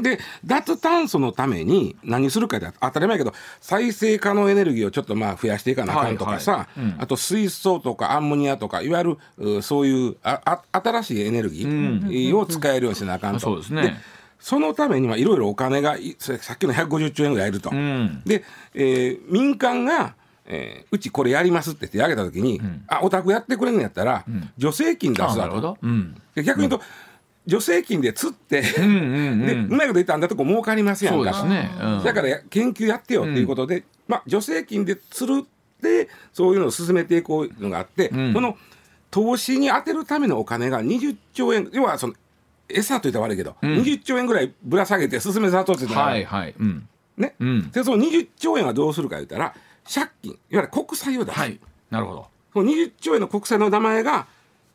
[0.00, 6.80] で脱炭素のために何するかって当たり前やけど再生可能エネルギーをちょっとまあ増やしていかなあかんとかさ、はい。
[6.80, 7.02] はいうん。
[7.02, 9.18] あと水素とかアンモニアとかいわゆる
[9.58, 13.40] うそういうああ新しいエネルギーを使えるようにしなあかんと。
[13.40, 14.00] そうですね。
[14.38, 17.70] そのためにはいろいろお金がさっきの150兆円ぐらいいると。
[17.70, 18.22] ん。
[18.24, 18.42] で、
[18.74, 20.14] えー民間が、
[20.46, 24.24] えーうちこれやりますって言ってあげた時に、あお宅やってくれるんやったら、
[24.58, 25.34] 助成金出すわと。
[25.34, 25.76] あなるほど。
[25.82, 26.14] うん。
[26.34, 26.86] で逆に言うと、
[27.48, 29.46] 助成金で釣って、うんうんうん。
[29.46, 31.44] でうまいこと言ったんだとこ儲かりますやんか。
[31.44, 31.70] ね。
[31.80, 32.04] うん。
[32.04, 38.32] だからや研究やってよっていうことで、まあ、助成金で釣るってそういうのを進めていこうのがあって、ん。
[38.32, 38.56] その
[39.10, 42.14] 投資に充てるためのお金が20兆円要はその
[42.68, 46.54] 餌と言ったら悪いけど、20兆円ぐらいぶら下げて進めさとってたら、はいはい。
[46.58, 46.88] うん。
[47.16, 47.70] ね、うん。
[47.70, 49.54] でその20兆円はどうするか言ったら
[49.92, 51.58] 借金いわゆる国債を出す、はい。
[51.90, 52.26] なるほど。
[52.52, 54.26] その20兆円の国債の名前が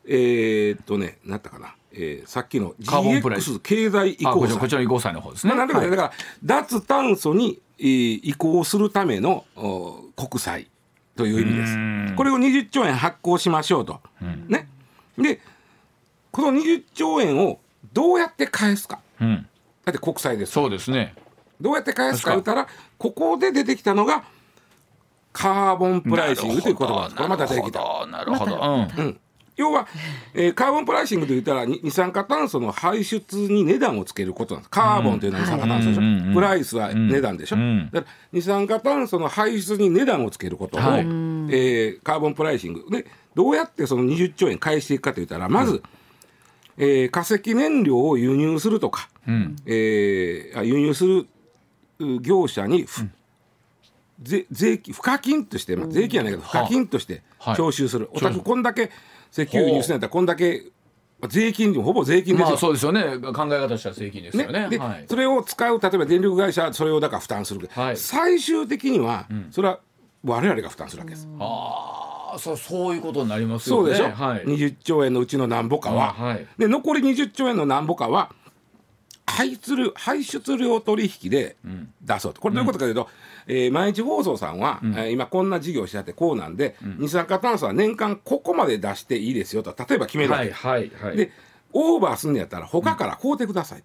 [0.06, 3.50] えーっとね何だったかな、えーさっきのカーボンプライス。
[3.52, 4.58] GX 経済移行債。
[4.58, 5.54] こちらの移行債の方ですね。
[5.54, 5.96] まあ、なんていうかね、はい。
[5.96, 10.68] だから脱炭素に、えー移行するためのお国債
[11.16, 11.72] という意味です。
[11.74, 12.14] うん。
[12.16, 14.00] これを20兆円発行しましょうと。
[14.48, 14.68] ね、
[15.18, 15.40] で
[16.30, 17.60] この20兆円を
[17.92, 19.00] どうやって返すか。
[19.20, 19.46] うん。
[19.84, 20.52] だって国債です。
[20.52, 21.14] そうですね。
[21.60, 24.24] どうやって返すか言ったらここで出てきたのが
[25.32, 27.16] カーボンプライシングという言葉なんです。
[27.16, 28.06] これまた出てきた。
[28.06, 28.50] なるほど。
[28.56, 29.20] なるほどうん
[29.56, 29.88] 要は、
[30.34, 34.70] えーカーボンプライシングといったらに二酸化炭素の排出に値段をつけることなんです。
[34.70, 36.34] カーボンというのは二酸化炭素でしょ、うんうんうん。
[36.34, 37.90] プライスは値段でしょ、うん。
[37.90, 41.00] だから二酸化炭素の排出に値段をつけることを、はい。
[41.00, 42.84] えーカーボンプライシング。
[42.90, 45.82] でどうやってその20兆円返していくかといったらまず、
[46.76, 49.56] えー化石燃料を輸入するとか、うん。
[49.66, 51.26] えーあ輸入する
[51.98, 53.08] う業者にふ、
[54.22, 57.56] 税税金賦課金として、まあ、税金やないけど賦課金としてはい。
[57.56, 58.90] 徴収する、お宅こんだけ
[59.36, 60.64] 石油輸入するんやったらこんだけ
[61.20, 62.48] まあ税金ほぼ税金ですよ。
[62.48, 63.02] まあそうですよね。
[63.02, 64.68] 考え方としては税金ですよね。
[64.68, 65.04] で、はい。
[65.08, 67.96] それを使う例えば電力会社はそれをだから負担する、はい。
[67.96, 69.80] 最終的には、それは
[70.24, 71.28] 我々が負担するわけです。
[71.38, 73.94] ああそうそういうことになりますよね。
[73.94, 74.44] そうでしょ、はい。
[74.44, 76.46] 20兆円のうちのなんぼかは、あはい。
[76.58, 78.30] で残り20兆円のなんぼかは
[79.26, 81.56] 排出量排出量取引で
[82.00, 82.40] 出そうと。
[82.40, 83.08] これどういうことかというと、
[83.48, 89.74] えー毎日放送さんは、えー今こんな事業してあってこうなんで、二酸化炭素は年間ここまで出していいですよと。
[89.88, 91.16] 例えば決めるわけ、はいはいはい。
[91.16, 91.32] で
[91.72, 93.82] オーバーすんのやったら他から買うてください、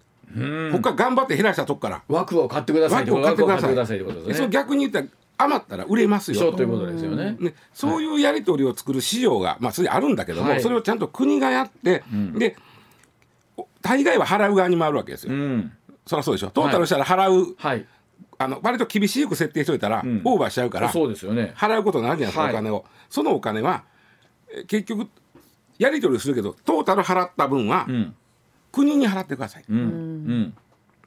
[0.72, 2.02] 他頑張って減らしたとこから。
[2.08, 3.70] 枠を買ってください枠を買ってください。
[3.70, 4.48] ってくださいってことですね。
[4.48, 5.06] 逆に言ったら
[5.38, 7.36] 余ったら売れますよそうということですよね。
[7.40, 10.62] ね、そういうやり取りを作る市場が、まあ、それあるんだけども、はい。
[10.62, 12.04] それをちゃんと国がやって、
[12.38, 12.71] でお
[13.80, 15.72] 大概は払う側に回るわけですよ、うん。
[16.06, 16.50] そりゃそうでしょ。
[16.50, 17.86] トータルしたら払う、はい。
[18.38, 20.22] あの割と厳しく設定しといたら、ん。
[20.24, 21.52] オーバーしちゃうからそうですよね。
[21.56, 22.52] 払うことになるじゃないですか、はい。
[22.52, 22.84] お金を。
[23.08, 23.84] そのお金は
[24.54, 25.08] え結局
[25.78, 28.14] やり取りするけどトータル払った分は、うん。
[28.72, 30.54] 国に払ってください、うん。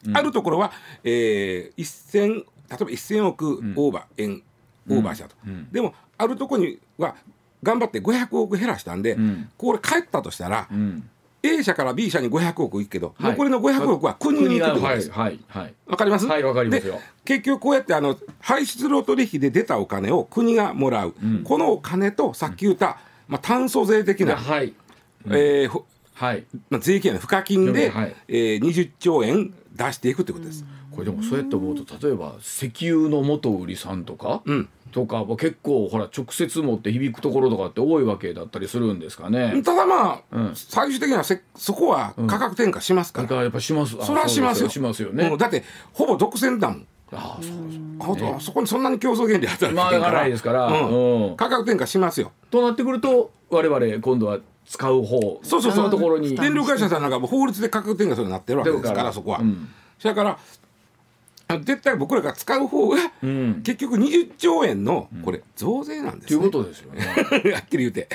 [0.05, 0.17] うん。
[0.17, 0.71] あるところは、
[1.03, 4.43] えー、1000例えば1000億オーバー、円
[4.89, 5.35] オーバーしたと、
[5.71, 7.15] でもあるところには
[7.63, 9.49] 頑張って500億減らしたんで、ん。
[9.57, 11.09] これ帰ったとしたら、うん
[11.45, 13.31] A 社から B 社に500億いくけど、はい。
[13.31, 15.07] 残りの500億は国に行くってことです。
[15.07, 15.13] よ。
[15.13, 16.25] はいはいかります？
[16.25, 16.93] はいわかりますよ。
[16.95, 24.73] で結局こうやってあの排出量取引で出たお金を国がもらう、このお金とさっき言った、まあ、炭素税的な、はい。
[25.27, 26.45] えーほはい。
[26.69, 28.15] まあ、税金や賦課金で、はい。
[28.27, 30.63] えー20兆円出していくってことです。
[30.91, 39.61] これでもそうやって思うと例えば石油の元売りさんとか、うんとかは結構ほら直接持って響くところとかって多いわけだったりするんですかね。
[39.61, 40.51] ただまあ、うん。
[40.55, 43.97] 最終的にはせそこは価格転嫁しますから、だからやっぱします。
[43.99, 44.69] あそれはしますよ。
[44.69, 45.27] しますよね。
[45.27, 45.37] うん。
[45.37, 46.87] だってほぼ独占だもん。
[47.11, 47.79] ああそうです。
[47.99, 50.67] あと、そこにそんなに競争原理働いてまあ上がらないですから。
[50.67, 51.29] うん。
[51.29, 51.35] うん。
[51.35, 52.31] 価格転嫁しますよ。
[52.49, 55.83] となってくると我々今度は使う方そうそうそう。
[55.83, 56.37] のところに。
[56.37, 59.67] 電力会社さんなんかもう法律で価格転嫁するようになってるわけですかだかららそこは、うん。
[59.99, 60.37] それからあ
[61.47, 63.61] 絶対僕らが使う方が、ん。
[63.63, 67.05] 結局20兆円のこれ増税なんですね、ということですよね。
[67.53, 68.07] はっきり言うて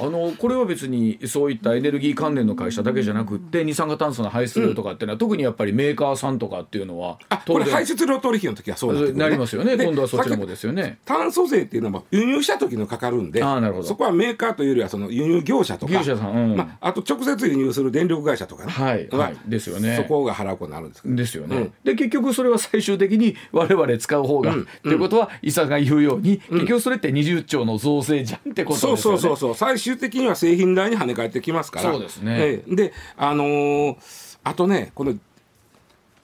[0.00, 9.76] あのこれは別にそういったエネルギー関連の会社だけじゃなくって二酸化炭素の排出量とかっていうのは、特にやっぱりメーカーさんとかっていうのはあこれ排出量取引の時はそうなってくる、なりますよね。
[9.76, 10.98] で今度はそっちのさっき方ですよね。
[11.04, 13.86] 炭素税っていうのも輸入した時のかかるんであーなるほど。
[13.86, 15.92] そこはメーカーというよりはその輸入業者とか。
[15.92, 16.56] 業者さんうん。
[16.56, 19.96] まあ、あと直接輸入する電力会社とかね、はいはいですよね。
[19.96, 21.72] そこが払うことになるんですですよね、うん。
[21.84, 28.96] で結局それは最終的に我々使う方が、ということは伊佐が言うように、結局それって20兆の増税じゃんってことですよね。
[28.98, 31.90] そうそうそうそう最終的には製品代に跳ね返ってきますから。
[31.92, 32.36] そうですね。
[32.38, 32.74] ええ。
[32.76, 33.96] であのー
[34.46, 35.14] あとねこの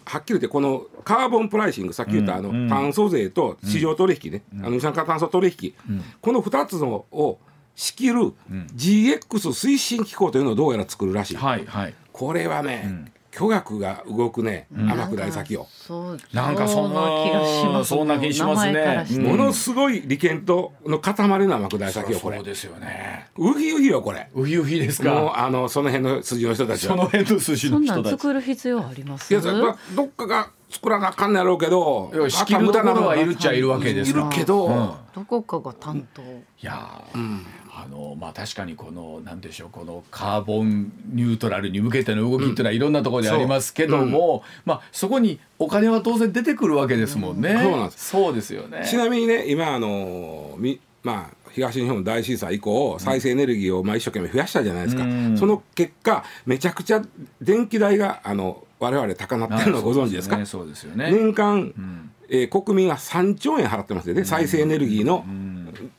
[0.05, 5.75] はっきり言ってこのカーボンプライシングさっき言ったあの炭素税と市場取引ね、あの二酸化炭素取引、
[6.21, 7.39] この2つのを、
[7.77, 8.33] 仕切る
[8.77, 11.95] GX 推進機構というのをどうやら作るらしい、はいはい。
[12.13, 19.23] これはね、巨額が動くね、天下り先を、そうなんかそんな気がしますそんな気しますねうん。
[19.25, 21.15] ものすごい利権との塊
[21.49, 23.27] の天下り先よこれそうですよね。
[23.37, 24.31] ウヒウヒよこれ。
[24.33, 26.95] ウヒウヒですもうかあのその辺の筋の人たちは。
[26.95, 29.33] その辺の筋そんなんの人たち作る必要あります？
[29.33, 34.93] いやそれはどっかが作らなあかんのやろうけど仕切るところはいるっちゃいるわけですいるけど、うん。
[35.13, 36.23] どこかが担当。
[36.23, 36.27] い
[36.61, 37.41] やー、
[37.75, 47.59] あのまあ確かにこのなんでしょうこのカーボンニュートラルに向けての動きっていうのはいろんなところでありますけども、まあそこにお金は当然出てくるわけですもんね。
[47.63, 48.09] そうなんです。
[48.09, 48.87] そうですよね。
[48.89, 55.37] ちなみにね今あのみまあ東日本大震災以降再生エネルギーをまあ一生懸命増やしたじゃないですか、うん。
[55.39, 57.03] その結果めちゃくちゃ
[57.41, 61.11] 電気代があの我々高なってるのをご存知ですか、ねそうですよね。
[61.11, 62.13] 年間、ん。
[62.29, 65.25] えー国民は3兆円払ってますよね、再生エネルギーの、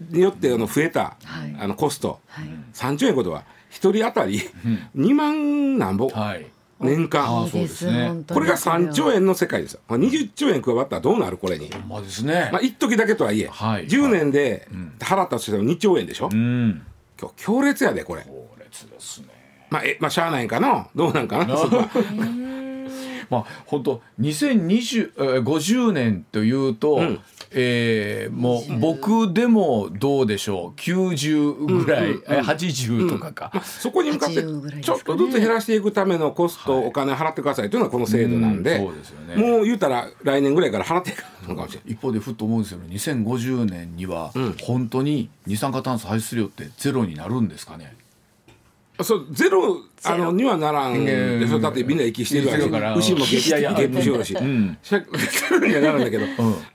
[0.09, 1.55] によってあの増えた、はい。
[1.59, 2.45] あのコスト、はい。
[2.73, 3.43] 3兆円ことは。
[3.71, 4.41] 1人当たり
[4.97, 6.45] 2万なんぼ、はい。
[6.81, 12.49] 年間、あいいですそうですねこれが3兆円の世界ですよ、まあ、20兆円加わったらどうなるこれに、まですね。
[12.51, 13.87] まあ一時だけとはいえ、はい。
[13.87, 14.93] 10年でん。
[14.99, 16.81] 払ったとしても2兆円でしょ、うん。
[17.19, 18.23] 今日強烈やでこれ。
[18.23, 19.27] 強烈ですね。
[19.69, 20.87] まあえまあしゃあないんかな？
[20.95, 21.57] どうなんかな？
[21.57, 21.89] そこは
[23.29, 27.21] まあ本当2020えー50年というと、ん
[27.53, 30.79] えーもう僕でもどうでしょう。
[30.79, 39.35] 90ぐらい、えー80とかか、そこに向かって80ぐらいですちょっとずつ減らしていくためのコスト、お金払ってくださいというのがこの制度なんで、うんそうですよね。
[39.35, 41.93] もう言うたら来年ぐらいから払っていかないのかもしれない。
[41.93, 44.55] 一方でふっと思うんですよね2050年にはん。
[44.61, 47.95] 本当に二酸化炭素排出量ってゼロになるんですかね、
[49.03, 51.59] そうゼロあのにはならんでしょ。
[51.59, 52.95] だってみんな息してるわから。
[52.95, 54.39] 牛もゲップしよるし、ゼ
[55.51, 56.25] ロにはなるんだけど、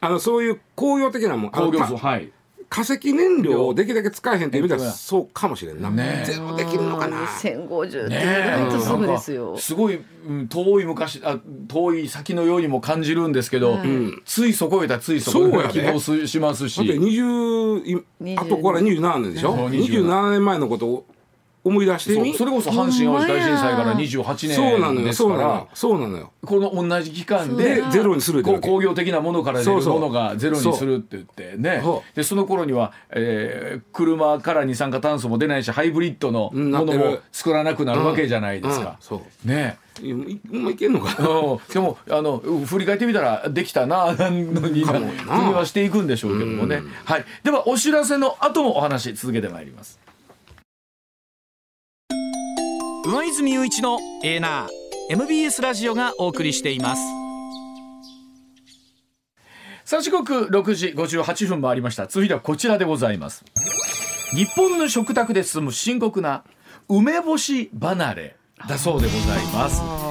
[0.01, 1.51] あのそういう工業的なもん。
[1.55, 2.31] あの工業はい。
[2.69, 7.19] 化石燃料をできるだけ使えへんっていう意味ではねそうかもしれんな、ねゼロできるのかな。
[7.25, 9.45] 2050って意ね外とすぐですよ。
[9.47, 13.89] なんかすごい、うん遠い昔あ遠い先のようにも感じるんですけど、はい
[14.25, 15.73] ついそこへたついそこへそうやで。
[15.75, 19.55] 希望すしますだってし20い20あとこれ27年でしょ？
[19.57, 21.07] そう27年前のことを
[21.66, 22.33] 思い出してみ？
[22.35, 24.07] それこそ阪神・淡路大震災からほんまや。
[24.07, 25.35] 28そうなのよ年ですから。
[25.35, 25.68] そうなのよ。
[25.74, 26.33] そうなのよ。
[26.44, 31.81] この同じ期間ででゼロにするこう工業的なものから出るものがゼロにするって言ってね。
[31.83, 38.90] そでその頃には、えー車から二酸化炭素も出ないしハイブリッドのものも作らなくなるわけじゃないですか。
[38.90, 39.48] うんそう。
[39.48, 39.79] ね。
[40.02, 41.29] いもういけんのかな？
[41.29, 41.59] うん。
[41.72, 44.29] でもあの振り返ってみたらできたなの
[44.68, 44.85] に国
[45.55, 49.98] はしていくんでしょうけどもね、はい、ではお知らせの後もお話続けてまいります。
[53.07, 54.69] 上泉雄一のエーナー
[55.11, 57.03] MBS ラジオがお送りしています。
[59.85, 62.09] さあ時刻6時58分もありました。
[62.09, 63.45] 続いてはこちらでございます。
[64.35, 66.42] 日本の食卓で進む深刻な
[66.88, 68.37] 梅干し離れ
[68.69, 70.06] だそうでございます。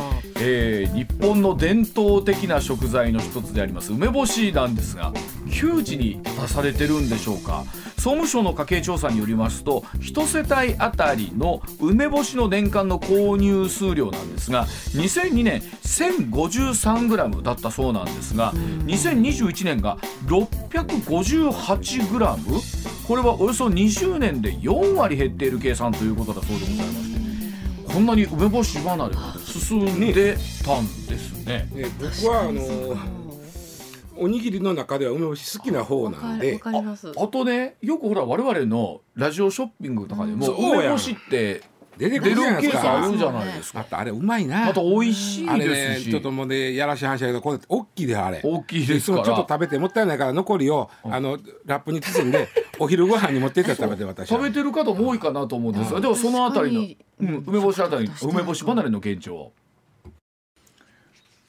[0.47, 5.11] えー日本の伝統的な食材の一つであります梅干しなんですが
[5.51, 7.65] 窮地に立たされてるんでしょうか。
[8.05, 27.14] 総務省の家計調査によりますと1世帯あたりの梅干しの年間の購入数量なんですが2002年 1053g だったそうなんですが2021年が 658g これはおよそ20年で4割減っている計算ということだそうでございまして
[27.95, 31.69] こんなに梅干し離れが進んでたんですね。
[31.73, 31.85] ね。
[31.97, 32.97] 僕はあの
[34.17, 37.13] おにぎりの中では梅干し好きな方なんわでかります。
[37.15, 41.63] あとねよくほら我々のラジオショッピングとかでも梅干しって
[41.97, 43.79] 出てく出るるじゃないですケースあるかじゃないですか。
[43.79, 44.65] またあれうまいな。
[44.65, 48.41] また美味しいあれですし、ねちょっともうねやらしい話だけどこれ大きいであれ。
[48.43, 49.23] 大きいですから。
[49.23, 52.47] ちょっと食べてもったいないから残りをあのラップに包んで
[52.79, 59.51] お昼ご飯に持ってって食べて私は食べてる方も多いかなと思うんですが、でもそのあたりの、うん、梅干しあたり梅干し離れの現状。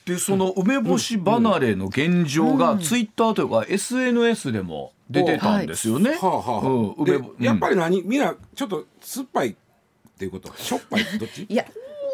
[0.07, 6.13] でその梅干し離れの現状がツイッターというか SNS でも出てたんですよね。
[7.41, 8.03] やっぱり何？
[8.03, 9.57] みんなちょっと酸っぱい
[10.17, 10.53] っていうこと。
[10.57, 11.05] しょっぱい？
[11.21, 11.47] どっち？
[11.49, 11.65] いや。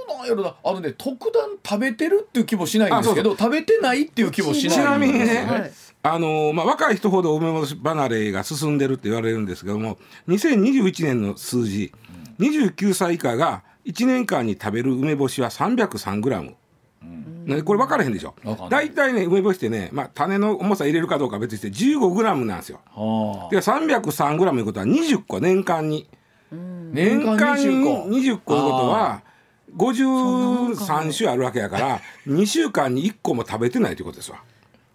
[0.09, 0.55] そうなんやろな。
[0.65, 5.47] あのね特段食べてるっていう気もしないんですけど食べてないっていう気もしないちなみにね。
[5.49, 5.73] はい
[6.05, 11.93] あのまあ、若い人ほど梅干し離れが進んでるって言われるんですけども2021年の数字
[12.41, 16.55] 29歳以下が1年間に食べる梅干しは 303g、
[17.47, 18.35] ね、これ分からへんでしょ？
[18.69, 22.81] 大体ね梅干しってね、まあ、種の重さ入れるかどうかは別にして 15g なんですよ。
[22.91, 23.51] はあ。
[23.55, 26.09] で 303g いうことは20個年間に
[26.53, 28.09] 年間に20個。
[28.09, 28.19] 20個。
[28.21, 29.23] いうことは
[29.77, 34.43] 53種あるわけやから2週間に1個も食べてないということですわ。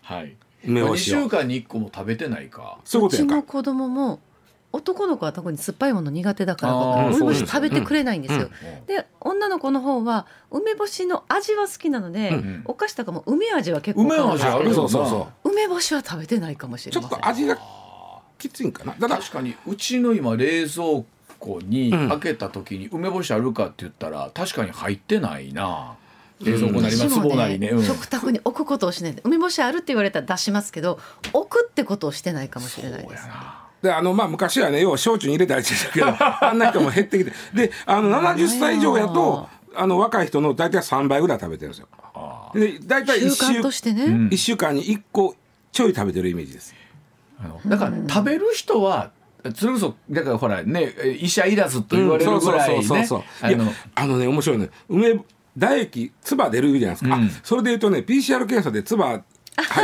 [0.03, 0.35] はい。
[0.65, 1.19] 梅干しを。
[1.19, 2.77] 2週間に1個も食べてないか。
[2.83, 3.35] そういうことやんか。
[3.37, 4.19] うちの子供も
[4.71, 8.49] 男の子は特に酸っぱいもの苦手だから梅干し食べてくれないんですよ。
[8.85, 12.61] で女の子の方は梅干しの味は好きなので、ん。
[12.65, 17.17] お菓子とかも梅味は結構梅買うんですけど味あるそうそうそう梅干しは食べてないかもしれちょません。
[17.17, 17.57] っと味が
[18.37, 18.93] きついんかな。
[18.99, 21.03] だから確かにうちの今冷蔵
[21.39, 25.95] 庫にうん開けた時に梅干しあるかって言ったら確かに入ってないな。
[26.43, 27.69] 冷蔵庫なりま私も壺なりね。
[27.69, 27.83] うん。
[27.83, 29.13] 食卓に置くことをしない。
[29.13, 30.99] で梅干しあるって言われたら出しますけど
[31.33, 33.27] 置くってことをしてないかもしれないです。
[33.81, 37.31] であのまあ昔はね要は焼酎に入れたりしてたけど あんな人も減ってきて。
[37.53, 41.87] であの70歳以上やとあの若い人の大体3倍ぐらい食べてるんですよ。
[42.53, 44.27] で大体1習慣と週してね、ん。
[44.31, 45.35] 一週間に1個
[45.71, 46.73] ちょい食べてるイメージです。
[47.65, 49.11] だから食べる人は
[49.55, 54.69] それこそだからほらね医者いらずと言われるぐらいねそうそうあのいやあのね面白いね。
[54.89, 55.19] 梅
[55.57, 57.25] 唾液唾出るじゃないですか、うん。
[57.25, 59.23] あそれで言うとね PCR 検査で唾はい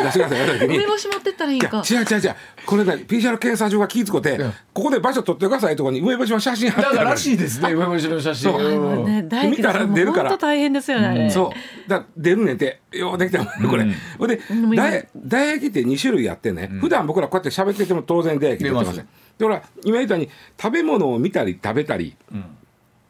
[0.04, 1.78] 出してください梅干し持ってったらいいんいやか。
[1.90, 2.36] 違う違う違う。
[2.64, 4.54] これね PCR 検査場が気ぃつこて、ん。
[4.72, 6.92] ここで場所取ってくださいとこに梅干しの写真貼って。
[6.92, 8.52] だかららしいいですね梅干しの写真。
[8.52, 8.62] そう。
[8.62, 9.06] うん。
[9.06, 10.30] ね、唾液見たら出るから。
[10.30, 11.08] 本当大変ですよね。
[11.08, 11.30] あれ。
[11.32, 11.52] そ
[11.88, 11.90] う。
[11.90, 13.96] だ出るねんてようできたもんねこれ、うん。
[14.20, 18.94] ほんでんもう今唾唾液って2種類あってね、普段僕らこうやって喋ってても当然唾液出てません。
[18.94, 19.08] 出ま
[19.38, 20.30] でほら今言ったように
[20.62, 22.16] 食べ物を見たり食べたり、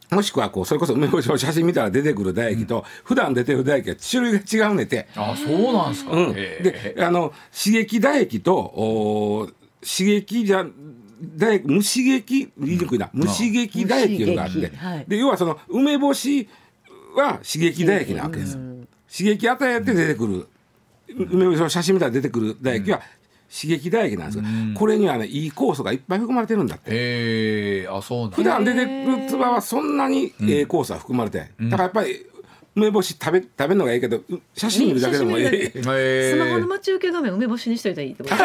[0.09, 9.49] もしくはこうそれこそ梅干しの写真見たら出てくる唾液と、普段出てる唾液は種類が違うねんて、あそうなんですか、うん、であの刺激唾液とお
[9.82, 10.65] 刺激じゃ
[11.38, 15.05] 唾液無刺激言いにくいな、無刺激唾液っていうのがあって、はい。
[15.07, 16.47] で要はその梅干し
[17.15, 20.47] は刺激唾液なわけです、刺激与えて出てくる、
[21.09, 23.01] 梅干しの写真見たら出てくる唾液は
[23.54, 26.89] 刺激唾液なんですが、これにはねいい酵素がいっぱい含まれてるんだって。
[26.91, 28.36] へえあそうなんだ。
[28.38, 32.26] 普段出てくる唾はそんなにええ酵素は含まれてない、だからやっぱり
[32.76, 34.24] 梅干し食べ食べるのがいいけどう
[34.55, 38.36] 写真見るだけでもいい、スマホの待ち受け画面梅干しにしといたらいいってこと。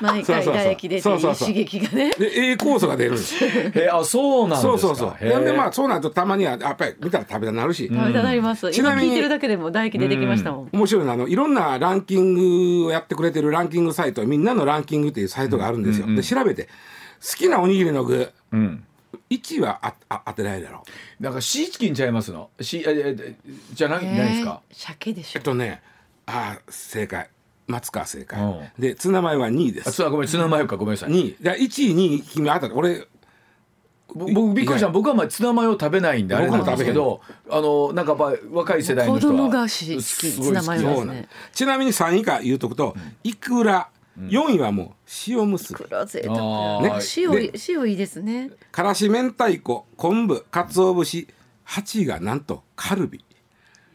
[0.00, 1.48] 毎回唾液出ていいそうそうそう。
[1.54, 2.10] 刺激がね。
[2.18, 3.44] でええ酵素が出るんです。
[3.44, 4.78] へえあそうなんですか。
[4.78, 5.28] そうそうそう。
[5.28, 8.70] なんでまあそうなるとたまにはやっぱり見たら食べたくなるし、食べたなります。
[8.72, 10.68] ちなみに今聞いてるだけでも唾液出てきましたもん。
[10.72, 16.06] 面白いのはあのいろんなランキングをやってくれてるランキングサイトみんなのランキングっていうサイトがあるんですよ。
[16.08, 16.64] で調べて
[17.20, 18.30] 好きなおにぎりの具。
[18.52, 18.84] うん
[19.30, 20.84] 1位はああ当てられるだろ
[21.20, 21.22] う。
[21.22, 22.50] なんかシーチキンちゃいますの？
[22.60, 23.36] シーええ
[23.72, 24.62] じゃないないですか？
[24.70, 25.38] えー鮭でしょ。
[25.38, 25.82] えっとね
[26.26, 27.28] あー正解。
[27.66, 28.60] 松川正解、うん。
[28.78, 30.02] でツナマヨは2位です。
[30.02, 31.10] あごめんツナマヨかごめんなさい。
[31.10, 31.36] 2位。
[31.38, 32.74] で1位2位君当たった。
[32.74, 33.06] 俺
[34.14, 37.20] ぼ僕びっくりした僕はまあツナマヨ食べないんであれなん僕もですけど
[37.50, 41.04] あのなんかやっぱ若い世代の子人は供がしツナマヨです。
[41.04, 41.28] ね。
[41.52, 44.88] ちなみに3位以下言うとくと、いくら4位はもう
[45.28, 45.78] 塩むすび。
[45.78, 46.94] 黒贅沢あや。
[46.96, 48.50] ー塩で塩いいですね。
[48.72, 51.28] からし明太子昆布鰹節。
[51.66, 53.24] 8位がなんとカルビ。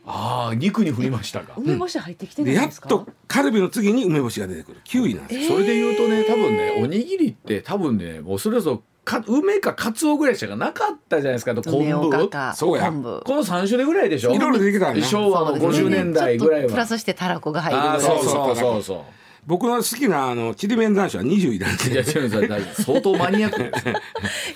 [0.06, 1.54] ああ肉に振りましたか。
[1.58, 2.90] 梅干し入ってきてやっいですか？
[2.90, 4.82] とカルビの次に梅干しが出てくる。
[4.86, 5.42] 9位なんです。
[5.42, 11.56] よ、それで言うとね多分ねおにぎりって多分ねもうそれこそか梅かカツオぐらいしかなかったじゃないですか。
[11.56, 12.30] 昆布。
[12.30, 12.92] かそうや。
[12.92, 13.24] 昆布。
[13.26, 14.34] この3種類ぐらいでしょ。
[14.34, 15.02] いろいろ出てきたよね。
[15.02, 19.02] 昭和の50年代ぐらいちょっとプラはスしてたらこが入るそうそうそうそう
[19.46, 23.96] 僕の好きなあのちりめん男子は20位なんいやで違う相当マニアック ですね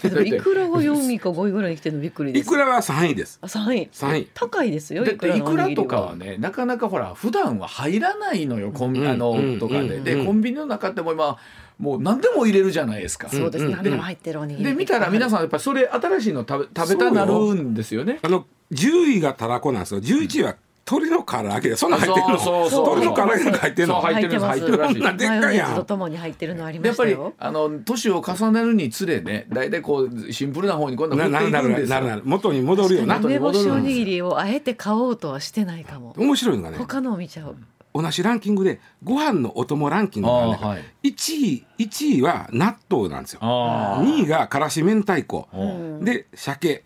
[0.02, 2.46] けどいくらが4位か5位ぐらいに来てるのびっくりです。
[2.46, 3.90] いくらは3位ですあ3位。
[3.92, 5.04] 3位高いですよ。
[5.04, 6.16] だっていくらとかはは。
[6.16, 11.38] ねなかなかほら普段は入らないのよコンビうんあのうんとかででうんコンビニの中ってもう今
[11.80, 13.68] もう何でも入れるじゃないですかそうですね。
[13.68, 14.70] うん何でも入ってるおにぎり。
[14.70, 20.56] で見たら皆さんやっぱりそれ新しいの食べ食べたなるんですよねあの10位がたらこなんですよ11位は
[20.90, 22.40] 鶏の唐揚げでそんなん入ってるの？
[22.40, 23.00] そうそう。
[23.00, 24.02] 鶏の唐揚げなんか入ってるの？
[24.02, 24.94] 入ってる入ってるらしい。
[24.94, 27.18] そんなんでっマヨネかいやんーズとともに入ってるのありまやっぱり。
[27.38, 31.96] あの年を重ねるにつれね大体こうシンプルな方に今度はなるなるくんですよ。
[31.96, 33.18] なるなる元に戻るよな。
[33.18, 36.14] 梅干しおにぎりをあえて買おうとはしてないかも。
[36.18, 36.78] 面白いのがね。
[36.78, 37.56] 他のを見ちゃう。
[37.94, 41.10] 同じランキングでご飯のお供ランキングがあるはい。
[41.10, 43.40] 1位1位は納豆なんですよ。
[43.42, 45.48] あ2位がからし明太子。
[45.52, 46.84] ーで鮭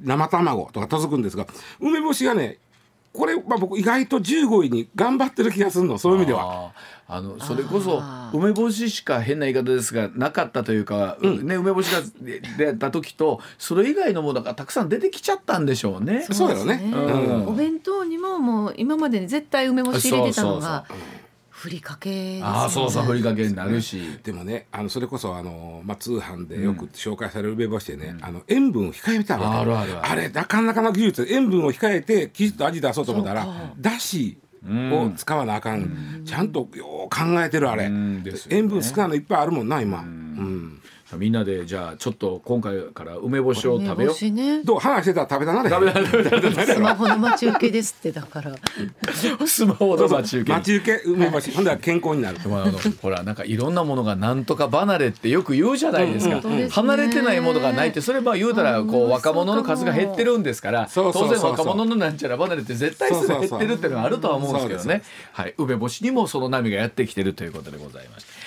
[0.00, 1.46] 生卵とか続くんですが
[1.80, 2.58] 梅干しがね
[3.12, 6.72] これ、まあ、僕意外と15位に頑張ってる気がするのそういう意味では。
[7.12, 8.00] あのそれこそ
[8.32, 16.24] 梅干ししか変な言い方ですがなかったというか、ね、梅干しが出出た時とそれ以外のものがたくさん出てきちゃったんでしょうね。
[16.30, 16.76] そうだよね。
[16.76, 17.48] ですうん。
[17.48, 20.98] お弁当にももう今までに絶対梅干し入れてたのがそう
[21.60, 22.52] ふりかけですよね。
[22.52, 24.00] ああそうそうふりかけになるし。
[24.24, 30.22] でもねあのそれこそあの、まあ、通販でよく紹介される梅干しでね、あの塩分を控えてあるわけあるあるある。
[30.22, 33.46] れなかなかの技術で塩分を控えてきちっと味出そうと思ったら
[33.78, 38.32] だしを使わなあかん、ちゃんとよう考えてるあれ、うんね。
[38.48, 40.79] 塩分少ないのいっぱいあるもんな今、うん
[41.16, 43.94] みんなでじゃあちょっと今回から梅干しを食べよう。
[43.94, 44.62] 梅干しね。
[44.62, 48.54] どう話してたら食べたな食べた食べたスマホの待ち受けですってだから。
[49.46, 50.52] スマホの待ち受け。
[50.52, 51.50] 待ち受け梅干し。
[51.50, 56.52] ほんでは健康になるでもあのほらなんかいろんなものがなんとか離れってよく言うじゃないですか、うん。
[56.62, 65.02] うん離れてないものがないってそれまあ言うたらこう若者の数が減ってるんですから当然若者のなんちゃら離れって絶対数が減ってるっていうのがあるとは思うんですけどね。
[65.32, 65.54] はい。
[65.58, 68.40] 梅干しにもその波がやってきてるということでございました。